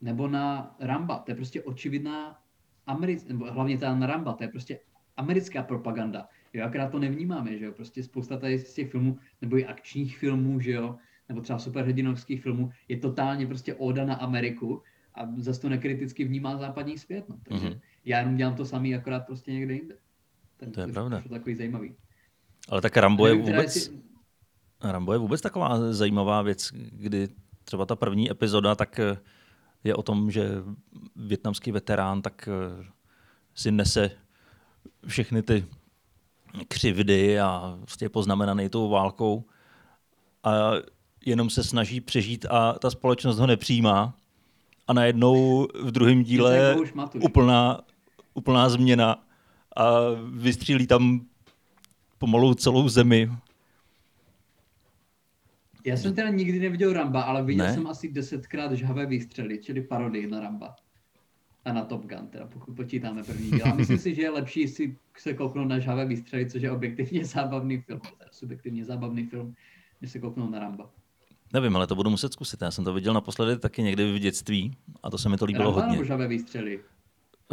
Nebo 0.00 0.28
na 0.28 0.76
Ramba, 0.80 1.18
to 1.18 1.30
je 1.30 1.34
prostě 1.34 1.62
očividná 1.62 2.42
americká, 2.86 3.28
nebo 3.28 3.52
hlavně 3.52 3.78
ta 3.78 3.94
na 3.94 4.06
Ramba, 4.06 4.32
to 4.32 4.44
je 4.44 4.48
prostě 4.48 4.80
americká 5.16 5.62
propaganda. 5.62 6.28
Jo, 6.54 6.64
akorát 6.64 6.88
to 6.88 6.98
nevnímáme, 6.98 7.58
že 7.58 7.64
jo, 7.64 7.72
prostě 7.72 8.02
spousta 8.02 8.36
tady 8.36 8.58
z 8.58 8.74
těch 8.74 8.90
filmů, 8.90 9.18
nebo 9.42 9.58
i 9.58 9.66
akčních 9.66 10.18
filmů, 10.18 10.60
že 10.60 10.72
jo, 10.72 10.96
nebo 11.28 11.40
třeba 11.40 11.58
superhrdinovských 11.58 12.42
filmů, 12.42 12.70
je 12.88 12.96
totálně 12.96 13.46
prostě 13.46 13.74
oda 13.74 14.04
na 14.04 14.14
Ameriku 14.14 14.82
a 15.14 15.28
zase 15.36 15.60
to 15.60 15.68
nekriticky 15.68 16.24
vnímá 16.24 16.56
západní 16.56 16.98
svět, 16.98 17.28
no. 17.28 17.38
Takže 17.48 17.68
mm-hmm. 17.68 17.80
já 18.04 18.18
jenom 18.18 18.36
dělám 18.36 18.54
to 18.54 18.64
samý, 18.64 18.94
akorát 18.94 19.26
prostě 19.26 19.52
někde 19.52 19.74
jinde. 19.74 19.96
Ten, 20.56 20.72
to 20.72 20.80
je 20.80 20.86
pravda. 20.86 21.20
To 21.20 21.28
takový 21.28 21.54
zajímavý. 21.54 21.94
Ale 22.68 22.80
tak 22.80 22.96
Rambo 22.96 23.26
je 23.26 23.34
vůbec... 23.34 23.72
Si... 23.72 24.02
Rambo 24.82 25.12
je 25.12 25.18
vůbec 25.18 25.40
taková 25.40 25.92
zajímavá 25.92 26.42
věc, 26.42 26.70
kdy 26.74 27.28
třeba 27.64 27.86
ta 27.86 27.96
první 27.96 28.30
epizoda 28.30 28.74
tak 28.74 28.98
eh, 28.98 29.16
je 29.84 29.94
o 29.94 30.02
tom, 30.02 30.30
že 30.30 30.50
větnamský 31.16 31.72
veterán 31.72 32.22
tak 32.22 32.48
eh, 32.48 32.84
si 33.54 33.72
nese 33.72 34.10
všechny 35.06 35.42
ty 35.42 35.64
křivdy 36.68 37.40
a 37.40 37.78
prostě 37.80 38.04
je 38.04 38.08
poznamenaný 38.08 38.68
tou 38.68 38.88
válkou 38.88 39.44
a 40.44 40.70
jenom 41.26 41.50
se 41.50 41.64
snaží 41.64 42.00
přežít 42.00 42.46
a 42.50 42.72
ta 42.72 42.90
společnost 42.90 43.38
ho 43.38 43.46
nepřijímá. 43.46 44.14
A 44.86 44.92
najednou 44.92 45.66
v 45.82 45.90
druhém 45.90 46.22
díle 46.22 46.76
úplná, 47.20 47.80
úplná 48.34 48.68
změna 48.68 49.24
a 49.76 49.90
vystřílí 50.30 50.86
tam 50.86 51.26
pomalu 52.18 52.54
celou 52.54 52.88
zemi. 52.88 53.30
Já 55.86 55.96
jsem 55.96 56.14
teda 56.14 56.28
nikdy 56.28 56.58
neviděl 56.58 56.92
Ramba, 56.92 57.22
ale 57.22 57.42
viděl 57.42 57.66
ne? 57.66 57.74
jsem 57.74 57.86
asi 57.86 58.12
desetkrát 58.12 58.72
žhavé 58.72 59.06
výstřely, 59.06 59.58
čili 59.58 59.82
parodii 59.82 60.26
na 60.26 60.40
Ramba. 60.40 60.76
A 61.64 61.72
na 61.72 61.84
Top 61.84 62.06
Gun, 62.06 62.26
teda 62.28 62.46
pokud 62.46 62.76
počítáme 62.76 63.22
první 63.22 63.50
díl. 63.50 63.74
Myslím 63.74 63.98
si, 63.98 64.14
že 64.14 64.22
je 64.22 64.30
lepší 64.30 64.68
si 64.68 64.96
se 65.18 65.34
kouknout 65.34 65.68
na 65.68 65.78
žhavé 65.78 66.06
výstřely, 66.06 66.50
což 66.50 66.62
je 66.62 66.70
objektivně 66.70 67.24
zábavný 67.24 67.80
film, 67.80 68.00
teda 68.00 68.30
subjektivně 68.32 68.84
zábavný 68.84 69.26
film, 69.26 69.54
než 70.00 70.10
se 70.12 70.18
kouknout 70.18 70.50
na 70.50 70.58
Ramba. 70.58 70.90
Nevím, 71.52 71.76
ale 71.76 71.86
to 71.86 71.94
budu 71.94 72.10
muset 72.10 72.32
zkusit. 72.32 72.62
Já 72.62 72.70
jsem 72.70 72.84
to 72.84 72.92
viděl 72.92 73.14
naposledy 73.14 73.58
taky 73.58 73.82
někdy 73.82 74.12
v 74.12 74.18
dětství 74.18 74.76
a 75.02 75.10
to 75.10 75.18
se 75.18 75.28
mi 75.28 75.36
to 75.36 75.44
líbilo 75.44 75.64
Ramba 75.64 75.80
hodně. 75.80 75.96
Ramba 75.96 76.04
žhavé 76.04 76.28
výstřely? 76.28 76.80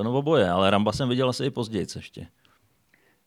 No 0.04 0.18
oboje, 0.18 0.50
ale 0.50 0.70
Ramba 0.72 0.92
jsem 0.92 1.10
viděl 1.10 1.30
asi 1.30 1.46
i 1.46 1.50
později 1.50 1.88
ještě. 1.96 2.28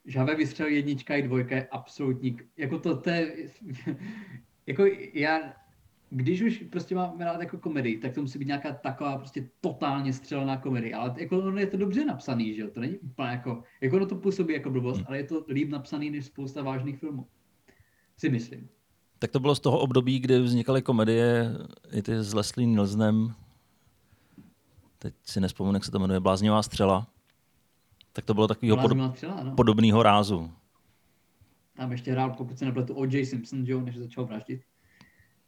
Žhavé 0.05 0.37
výstřely 0.37 0.75
jednička 0.75 1.17
i 1.17 1.23
dvojka 1.23 1.57
je 1.57 1.69
absolutní, 1.71 2.39
jako 2.57 2.79
to, 2.79 2.97
to 2.97 3.11
je, 3.11 3.35
jako 4.67 4.85
já, 5.13 5.41
když 6.11 6.43
už 6.43 6.65
prostě 6.71 6.95
mám 6.95 7.21
rád 7.21 7.41
jako 7.41 7.59
komedii, 7.59 7.99
tak 7.99 8.15
to 8.15 8.21
musí 8.21 8.39
být 8.39 8.49
nějaká 8.49 8.73
taková 8.73 9.19
prostě 9.19 9.49
totálně 9.61 10.13
střelená 10.13 10.57
komedie, 10.57 10.95
ale 10.95 11.15
jako 11.19 11.39
ono 11.39 11.59
je 11.59 11.67
to 11.67 11.77
dobře 11.77 12.05
napsaný, 12.05 12.55
že 12.55 12.63
jo, 12.63 12.71
to 12.71 12.81
není 12.81 12.99
úplně 12.99 13.29
jako, 13.29 13.63
jako 13.81 13.97
ono 13.97 14.07
to 14.07 14.17
působí 14.17 14.55
jako 14.55 14.71
blbost, 14.71 14.97
hmm. 14.97 15.07
ale 15.09 15.17
je 15.17 15.25
to 15.25 15.45
líp 15.49 15.69
napsaný 15.69 16.11
než 16.11 16.27
spousta 16.27 16.63
vážných 16.63 16.99
filmů, 16.99 17.27
si 18.17 18.29
myslím. 18.29 18.69
Tak 19.19 19.31
to 19.31 19.41
bylo 19.41 19.55
z 19.55 19.61
toho 19.61 19.79
období, 19.79 20.19
kdy 20.19 20.39
vznikaly 20.39 20.83
komedie 20.83 21.57
i 21.93 22.03
ty 22.03 22.15
s 22.15 22.35
Leslie 22.35 22.67
Nielsenem, 22.67 23.35
teď 24.99 25.15
si 25.23 25.41
nespomínám, 25.41 25.75
jak 25.75 25.85
se 25.85 25.91
to 25.91 25.99
jmenuje, 25.99 26.21
Bláznivá 26.21 26.63
střela. 26.63 27.07
Tak 28.13 28.25
to 28.25 28.35
bylo 28.35 28.49
takového 28.49 28.77
pod, 28.77 28.93
no. 28.93 29.15
podobného 29.57 30.03
rázu. 30.03 30.51
Tam 31.77 31.93
ještě 31.93 32.13
hrál, 32.13 32.31
pokud 32.31 32.59
se 32.59 32.65
nepletu, 32.65 32.95
O.J. 32.95 33.27
Simpson, 33.27 33.65
jo, 33.67 33.81
než 33.81 33.97
začal 33.97 34.25
vraždit. 34.25 34.61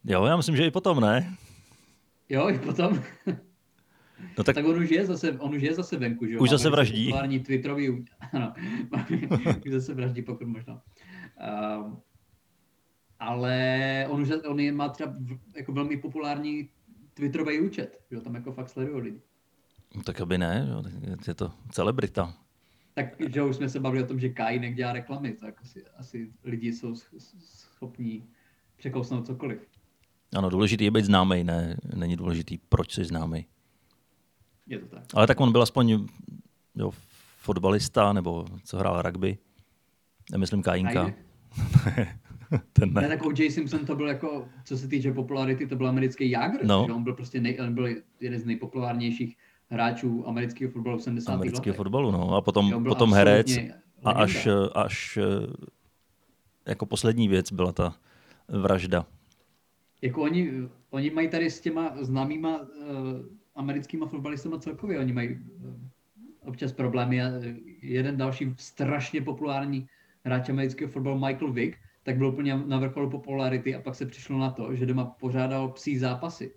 Jo, 0.09 0.25
já 0.25 0.37
myslím, 0.37 0.57
že 0.57 0.67
i 0.67 0.71
potom, 0.71 1.01
ne? 1.01 1.37
Jo, 2.29 2.49
i 2.49 2.59
potom. 2.59 3.03
No 4.39 4.45
tak... 4.45 4.55
tak 4.55 4.65
on 4.65 4.77
už 4.77 4.91
je 4.91 5.07
zase, 5.07 5.33
on 5.33 5.55
už 5.55 5.63
je 5.63 5.75
zase 5.75 5.97
venku, 5.97 6.27
že 6.27 6.33
jo? 6.33 6.43
Už 6.43 6.51
zase 6.51 6.71
vraždí. 6.71 7.05
Populární 7.05 7.41
Twitterový, 7.41 8.05
ano, 8.33 8.53
už 9.67 9.73
zase 9.73 9.95
vraždí, 9.95 10.23
pokud 10.23 10.47
možno. 10.47 10.81
Um, 11.81 12.03
ale 13.19 14.07
on 14.09 14.23
už 14.23 14.31
on 14.49 14.61
je, 14.61 14.73
má 14.73 14.89
třeba 14.89 15.15
jako 15.57 15.73
velmi 15.73 15.97
populární 15.97 16.69
Twitterový 17.15 17.61
účet, 17.61 18.01
že 18.11 18.21
tam 18.21 18.35
jako 18.35 18.53
fakt 18.53 18.69
sledují 18.69 19.03
lidi. 19.03 19.21
No, 19.95 20.03
tak 20.03 20.21
aby 20.21 20.39
ne, 20.39 20.69
jo, 20.71 20.83
je 21.29 21.35
to 21.35 21.53
celebrita. 21.71 22.35
Tak, 22.95 23.07
že 23.29 23.43
už 23.43 23.57
jsme 23.57 23.69
se 23.69 23.81
bavili 23.81 24.05
o 24.05 24.07
tom, 24.07 24.21
že 24.21 24.29
Kajinek 24.29 24.75
dělá 24.75 24.93
reklamy, 24.93 25.33
tak 25.33 25.63
asi, 25.63 25.85
asi 25.97 26.33
lidi 26.45 26.73
jsou 26.73 26.95
schopní 27.39 28.29
překousnout 28.77 29.27
cokoliv. 29.27 29.76
Ano, 30.35 30.51
důležitý 30.51 30.85
je 30.85 30.91
být 30.91 31.05
známý, 31.05 31.45
ne, 31.45 31.77
není 31.97 32.17
důležitý, 32.17 32.59
proč 32.69 32.93
jsi 32.93 33.05
známý. 33.05 33.47
Je 34.67 34.79
to 34.79 34.87
tak. 34.87 35.03
Ale 35.15 35.27
tak 35.27 35.41
on 35.41 35.53
byl 35.53 35.63
aspoň 35.63 36.07
jo, 36.75 36.91
fotbalista, 37.39 38.13
nebo 38.13 38.45
co 38.65 38.79
hrál 38.79 39.03
rugby. 39.03 39.39
Nemyslím 40.33 40.63
Kajinka. 40.63 41.13
Ten 42.73 42.93
ne. 42.95 43.01
ne. 43.01 43.09
tak 43.09 43.27
O.J. 43.27 43.51
Simpson 43.51 43.87
to 43.87 43.97
byl 43.97 44.09
jako, 44.09 44.49
co 44.65 44.79
se 44.79 44.89
týče 44.89 45.13
popularity, 45.13 45.67
to 45.67 45.77
byl 45.77 45.89
americký 45.89 46.31
Jagr. 46.31 46.67
No. 46.67 46.85
Že 46.87 46.93
on 46.93 47.03
byl 47.03 47.15
prostě 47.15 47.41
nej, 47.41 47.59
on 47.61 47.75
byl 47.75 47.89
jeden 48.21 48.41
z 48.41 48.45
nejpopulárnějších 48.45 49.37
hráčů 49.69 50.29
amerického 50.29 50.73
fotbalu 50.73 50.99
v 50.99 51.03
70. 51.03 51.33
Amerického 51.33 51.75
fotbalu, 51.75 52.11
no. 52.11 52.35
A 52.35 52.41
potom, 52.41 52.85
potom 52.85 53.13
herec 53.13 53.59
a 54.05 54.11
až, 54.11 54.49
až 54.75 55.19
jako 56.67 56.87
poslední 56.87 57.29
věc 57.29 57.53
byla 57.53 57.73
ta 57.73 57.97
vražda. 58.49 59.07
Jako 60.03 60.23
oni, 60.23 60.51
oni 60.91 61.11
mají 61.11 61.29
tady 61.29 61.51
s 61.51 61.61
těma 61.61 61.97
známýma 62.01 62.61
uh, 62.61 62.67
americkýma 63.55 64.07
fotbalistama 64.07 64.59
celkově, 64.59 64.99
oni 64.99 65.13
mají 65.13 65.29
uh, 65.31 65.75
občas 66.41 66.73
problémy. 66.73 67.21
Jeden 67.83 68.17
další 68.17 68.55
strašně 68.59 69.21
populární 69.21 69.87
hráč 70.25 70.49
amerického 70.49 70.91
fotbalu 70.91 71.19
Michael 71.27 71.53
Vick, 71.53 71.79
tak 72.03 72.17
byl 72.17 72.27
úplně 72.27 72.57
na 72.67 72.79
vrcholu 72.79 73.11
popularity 73.11 73.75
a 73.75 73.81
pak 73.81 73.95
se 73.95 74.07
přišlo 74.07 74.39
na 74.39 74.51
to, 74.51 74.75
že 74.75 74.87
doma 74.87 75.05
pořádal 75.05 75.69
psí 75.69 75.99
zápasy. 75.99 76.55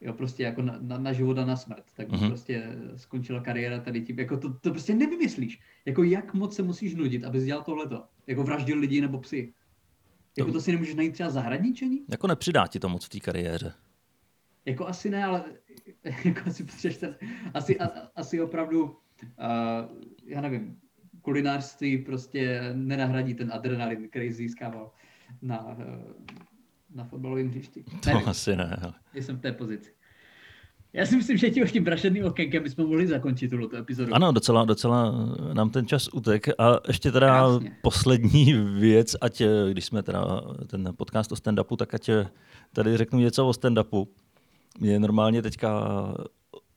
Jo, 0.00 0.12
prostě 0.12 0.42
jako 0.42 0.62
na, 0.62 0.78
na, 0.80 0.98
na 0.98 1.12
život 1.12 1.38
a 1.38 1.44
na 1.44 1.56
smrt. 1.56 1.84
Tak 1.96 2.08
uh-huh. 2.08 2.28
prostě 2.28 2.64
skončila 2.96 3.40
kariéra 3.40 3.80
tady 3.80 4.00
tím. 4.00 4.18
Jako 4.18 4.36
to, 4.36 4.54
to 4.54 4.70
prostě 4.70 4.94
nevymyslíš. 4.94 5.60
Jako 5.84 6.02
jak 6.02 6.34
moc 6.34 6.56
se 6.56 6.62
musíš 6.62 6.94
nudit, 6.94 7.24
abys 7.24 7.44
dělal 7.44 7.62
tohleto. 7.62 8.04
Jako 8.26 8.42
vraždil 8.42 8.78
lidi 8.78 9.00
nebo 9.00 9.18
psy. 9.18 9.52
Jako 10.38 10.52
to 10.52 10.60
si 10.60 10.72
nemůžeš 10.72 10.94
najít 10.94 11.12
třeba 11.12 11.30
zahradničení? 11.30 12.04
Jako 12.08 12.26
nepřidá 12.26 12.66
ti 12.66 12.80
to 12.80 12.88
moc 12.88 13.04
v 13.04 13.08
té 13.08 13.20
kariéře. 13.20 13.72
Jako 14.64 14.86
asi 14.86 15.10
ne, 15.10 15.24
ale 15.24 15.44
jako 16.24 16.40
asi, 16.46 16.64
ten, 17.00 17.16
asi, 17.54 17.78
a, 17.78 18.10
asi 18.16 18.40
opravdu, 18.40 18.84
uh, 18.84 18.96
já 20.24 20.40
nevím, 20.40 20.80
kulinářství 21.22 21.98
prostě 21.98 22.60
nenahradí 22.74 23.34
ten 23.34 23.52
adrenalin, 23.52 24.08
který 24.08 24.32
získával 24.32 24.90
na, 25.42 25.76
eh, 25.78 26.14
na 26.90 27.04
fotbalovém 27.04 27.48
hřišti. 27.48 27.82
To 27.82 28.10
nevím. 28.10 28.28
asi 28.28 28.56
ne. 28.56 28.78
Ale... 28.82 28.94
Jsem 29.14 29.36
v 29.36 29.40
té 29.40 29.52
pozici. 29.52 29.90
Já 30.92 31.06
si 31.06 31.16
myslím, 31.16 31.36
že 31.38 31.50
tím 31.50 31.66
tím 31.66 31.84
brašedným 31.84 32.24
okénkem 32.24 32.62
bychom 32.62 32.86
mohli 32.86 33.06
zakončit 33.06 33.48
tuto 33.48 33.76
epizodu. 33.76 34.14
Ano, 34.14 34.32
docela, 34.32 34.64
docela 34.64 35.14
nám 35.52 35.70
ten 35.70 35.86
čas 35.86 36.08
utek. 36.12 36.48
A 36.58 36.80
ještě 36.88 37.12
teda 37.12 37.26
Krásně. 37.26 37.76
poslední 37.82 38.52
věc, 38.54 39.16
ať 39.20 39.40
eh, 39.40 39.48
když 39.70 39.84
jsme 39.84 40.02
teda 40.02 40.40
ten 40.66 40.92
podcast 40.96 41.32
o 41.32 41.34
stand-upu, 41.34 41.76
tak 41.76 41.94
ať 41.94 42.08
eh, 42.08 42.26
tady 42.72 42.96
řeknu 42.96 43.18
něco 43.18 43.48
o 43.48 43.50
stand-upu. 43.50 44.08
Mě 44.80 44.98
normálně 44.98 45.42
teďka 45.42 45.84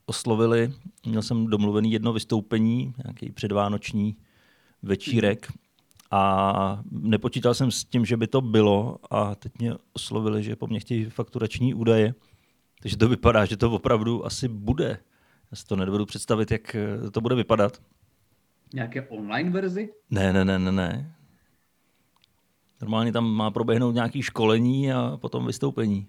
oslovili, 0.06 0.74
měl 1.06 1.22
jsem 1.22 1.48
domluvený 1.48 1.92
jedno 1.92 2.14
vystoupení, 2.14 2.94
nějaký 3.04 3.32
předvánoční 3.32 4.16
večírek 4.82 5.48
a 6.12 6.84
nepočítal 6.92 7.54
jsem 7.54 7.72
s 7.72 7.86
tím, 7.86 8.06
že 8.06 8.18
by 8.18 8.28
to 8.28 8.42
bylo 8.42 8.98
a 9.12 9.36
teď 9.36 9.52
mě 9.60 9.74
oslovili, 9.94 10.44
že 10.44 10.56
po 10.56 10.68
mně 10.68 10.80
chtějí 10.80 11.06
fakturační 11.06 11.74
údaje, 11.74 12.14
takže 12.84 12.98
to 12.98 13.10
vypadá, 13.10 13.46
že 13.46 13.58
to 13.58 13.72
opravdu 13.72 14.26
asi 14.26 14.48
bude. 14.48 15.00
Já 15.52 15.56
si 15.56 15.66
to 15.66 15.76
nedovedu 15.76 16.06
představit, 16.06 16.52
jak 16.52 16.76
to 17.12 17.22
bude 17.22 17.36
vypadat. 17.36 17.82
Nějaké 18.74 19.02
online 19.02 19.50
verzi? 19.50 19.94
Ne, 20.10 20.34
ne, 20.34 20.46
ne, 20.46 20.60
ne, 20.60 20.72
ne. 20.72 21.16
Normálně 22.82 23.12
tam 23.12 23.26
má 23.26 23.52
proběhnout 23.52 23.96
nějaké 23.96 24.22
školení 24.22 24.94
a 24.94 25.18
potom 25.18 25.46
vystoupení. 25.48 26.08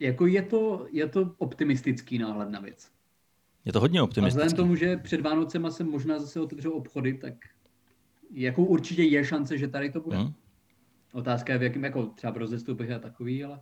Jako 0.00 0.26
je 0.26 0.42
to, 0.42 0.86
je 0.90 1.08
to 1.08 1.34
optimistický 1.38 2.18
náhled 2.18 2.50
na 2.50 2.60
věc. 2.60 2.90
Je 3.64 3.72
to 3.72 3.80
hodně 3.80 4.02
optimistické. 4.02 4.42
A 4.42 4.46
vzhledem 4.46 4.64
tomu, 4.64 4.76
že 4.76 4.96
před 4.96 5.20
Vánocema 5.20 5.70
se 5.70 5.84
možná 5.84 6.18
zase 6.18 6.40
otevřou 6.40 6.70
obchody, 6.70 7.14
tak 7.14 7.34
jako 8.30 8.64
určitě 8.64 9.02
je 9.02 9.24
šance, 9.24 9.58
že 9.58 9.68
tady 9.68 9.90
to 9.90 10.00
bude. 10.00 10.16
Hmm. 10.16 10.32
Otázka 11.12 11.52
je, 11.52 11.58
v 11.58 11.62
jakém, 11.62 11.84
jako 11.84 12.06
třeba 12.06 12.32
v 12.32 12.36
rozestupech 12.36 12.90
a 12.90 12.98
takový, 12.98 13.44
ale 13.44 13.60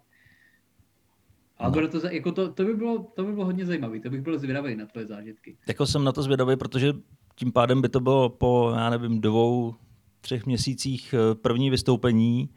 ale 1.61 1.73
bude 1.73 1.89
to, 1.89 2.07
jako 2.07 2.33
to, 2.33 2.53
to, 2.53 2.65
by 2.65 2.75
bylo, 2.75 2.99
to 3.15 3.25
by 3.25 3.33
bylo 3.33 3.45
hodně 3.45 3.67
zajímavé, 3.67 4.01
to 4.01 4.11
bych 4.11 4.21
byl 4.21 4.39
zvědavý 4.39 4.77
na 4.77 4.87
tvoje 4.87 5.07
zážitky. 5.07 5.57
Jako 5.69 5.87
jsem 5.87 6.05
na 6.05 6.13
to 6.13 6.23
zvědavý, 6.23 6.57
protože 6.57 6.93
tím 7.35 7.53
pádem 7.53 7.83
by 7.83 7.89
to 7.89 8.01
bylo 8.01 8.29
po, 8.29 8.73
já 8.77 8.91
nevím, 8.91 9.21
dvou, 9.21 9.75
třech 10.21 10.47
měsících 10.47 11.15
eh, 11.15 11.35
první 11.35 11.71
vystoupení 11.71 12.49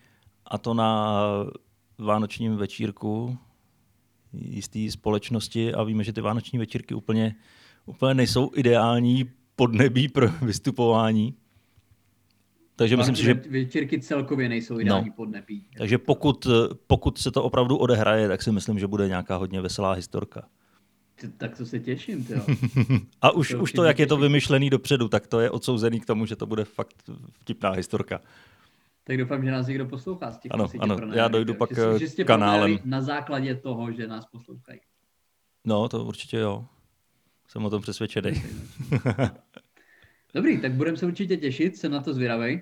a 0.46 0.58
to 0.58 0.74
na 0.74 1.20
vánočním 1.98 2.56
večírku 2.56 3.38
jisté 4.34 4.92
společnosti 4.92 5.74
a 5.74 5.84
víme, 5.84 6.04
že 6.04 6.14
ty 6.14 6.22
vánoční 6.22 6.60
večírky 6.60 6.94
úplně, 6.94 7.36
úplně 7.86 8.14
nejsou 8.14 8.52
ideální 8.56 9.30
podnebí 9.56 10.08
pro 10.08 10.28
vystupování. 10.42 11.36
Takže 12.84 12.98
myslím 12.98 13.16
si, 13.16 13.24
že... 13.24 13.34
Večírky 13.34 14.00
celkově 14.02 14.50
nejsou 14.50 14.80
ideální 14.80 15.10
no. 15.10 15.16
podnebí. 15.16 15.66
Takže 15.78 15.98
pokud, 15.98 16.48
pokud 16.88 17.18
se 17.18 17.32
to 17.32 17.44
opravdu 17.44 17.78
odehraje, 17.78 18.28
tak 18.28 18.42
si 18.42 18.52
myslím, 18.52 18.80
že 18.80 18.88
bude 18.88 19.08
nějaká 19.08 19.36
hodně 19.36 19.62
veselá 19.62 19.94
historka. 19.94 20.48
Tak 21.38 21.58
to 21.58 21.66
se 21.66 21.80
těším, 21.80 22.26
tyjo. 22.26 22.42
A 23.22 23.32
už 23.32 23.50
to, 23.52 23.60
už 23.60 23.72
to, 23.72 23.84
jak 23.84 23.96
těším. 23.96 24.04
je 24.04 24.08
to 24.08 24.18
vymyšlený 24.18 24.70
dopředu, 24.70 25.08
tak 25.08 25.28
to 25.28 25.40
je 25.40 25.50
odsouzený 25.50 26.00
k 26.00 26.06
tomu, 26.06 26.26
že 26.26 26.36
to 26.36 26.46
bude 26.46 26.66
fakt 26.66 27.10
vtipná 27.40 27.72
historka. 27.72 28.22
Tak 29.04 29.18
doufám, 29.18 29.46
že 29.46 29.52
nás 29.52 29.68
někdo 29.68 29.86
poslouchá 29.86 30.32
z 30.32 30.38
těch 30.38 30.52
Ano, 30.54 30.68
ano, 30.80 30.98
já 31.14 31.28
dojdu 31.28 31.54
pak 31.54 31.70
že, 31.76 32.08
že 32.08 32.24
kanálem. 32.24 32.80
Na 32.86 33.02
základě 33.02 33.56
toho, 33.56 33.92
že 33.92 34.08
nás 34.08 34.26
poslouchají. 34.26 34.80
No, 35.66 35.90
to 35.90 36.04
určitě 36.04 36.38
jo. 36.38 36.66
Jsem 37.48 37.66
o 37.66 37.70
tom 37.70 37.82
přesvědčený. 37.82 38.32
Dobrý, 40.34 40.62
tak 40.62 40.72
budeme 40.72 40.98
se 40.98 41.06
určitě 41.06 41.38
těšit, 41.38 41.78
jsem 41.78 41.92
na 41.92 42.02
to 42.02 42.14
zvědavý. 42.14 42.62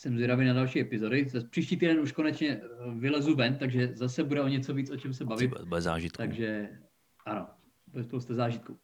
Jsem 0.00 0.16
zvědavý 0.16 0.46
na 0.46 0.52
další 0.52 0.80
epizody. 0.80 1.26
Příští 1.50 1.76
týden 1.76 2.00
už 2.00 2.12
konečně 2.12 2.48
eh, 2.48 2.60
vylezu 2.94 3.36
ven, 3.36 3.56
takže 3.56 3.90
zase 3.94 4.24
bude 4.24 4.40
o 4.40 4.48
něco 4.48 4.74
víc, 4.74 4.90
o 4.90 4.96
čem 4.96 5.14
se 5.14 5.24
bavit. 5.24 5.50
Bez 5.64 5.84
zážitku. 5.84 6.16
Takže 6.16 6.68
ano, 7.26 7.48
bude 7.86 8.04
spousta 8.04 8.34
zážitků. 8.34 8.78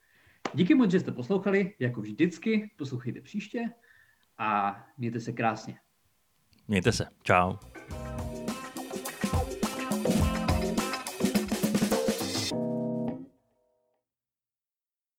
Díky 0.54 0.74
moc, 0.74 0.90
že 0.90 1.00
jste 1.00 1.12
poslouchali, 1.12 1.74
jako 1.78 2.00
vždycky. 2.00 2.70
Poslouchejte 2.78 3.20
příště 3.20 3.60
a 4.38 4.76
mějte 4.98 5.20
se 5.20 5.32
krásně. 5.32 5.74
Mějte 6.68 6.92
se. 6.92 7.06
Čau. 7.22 7.52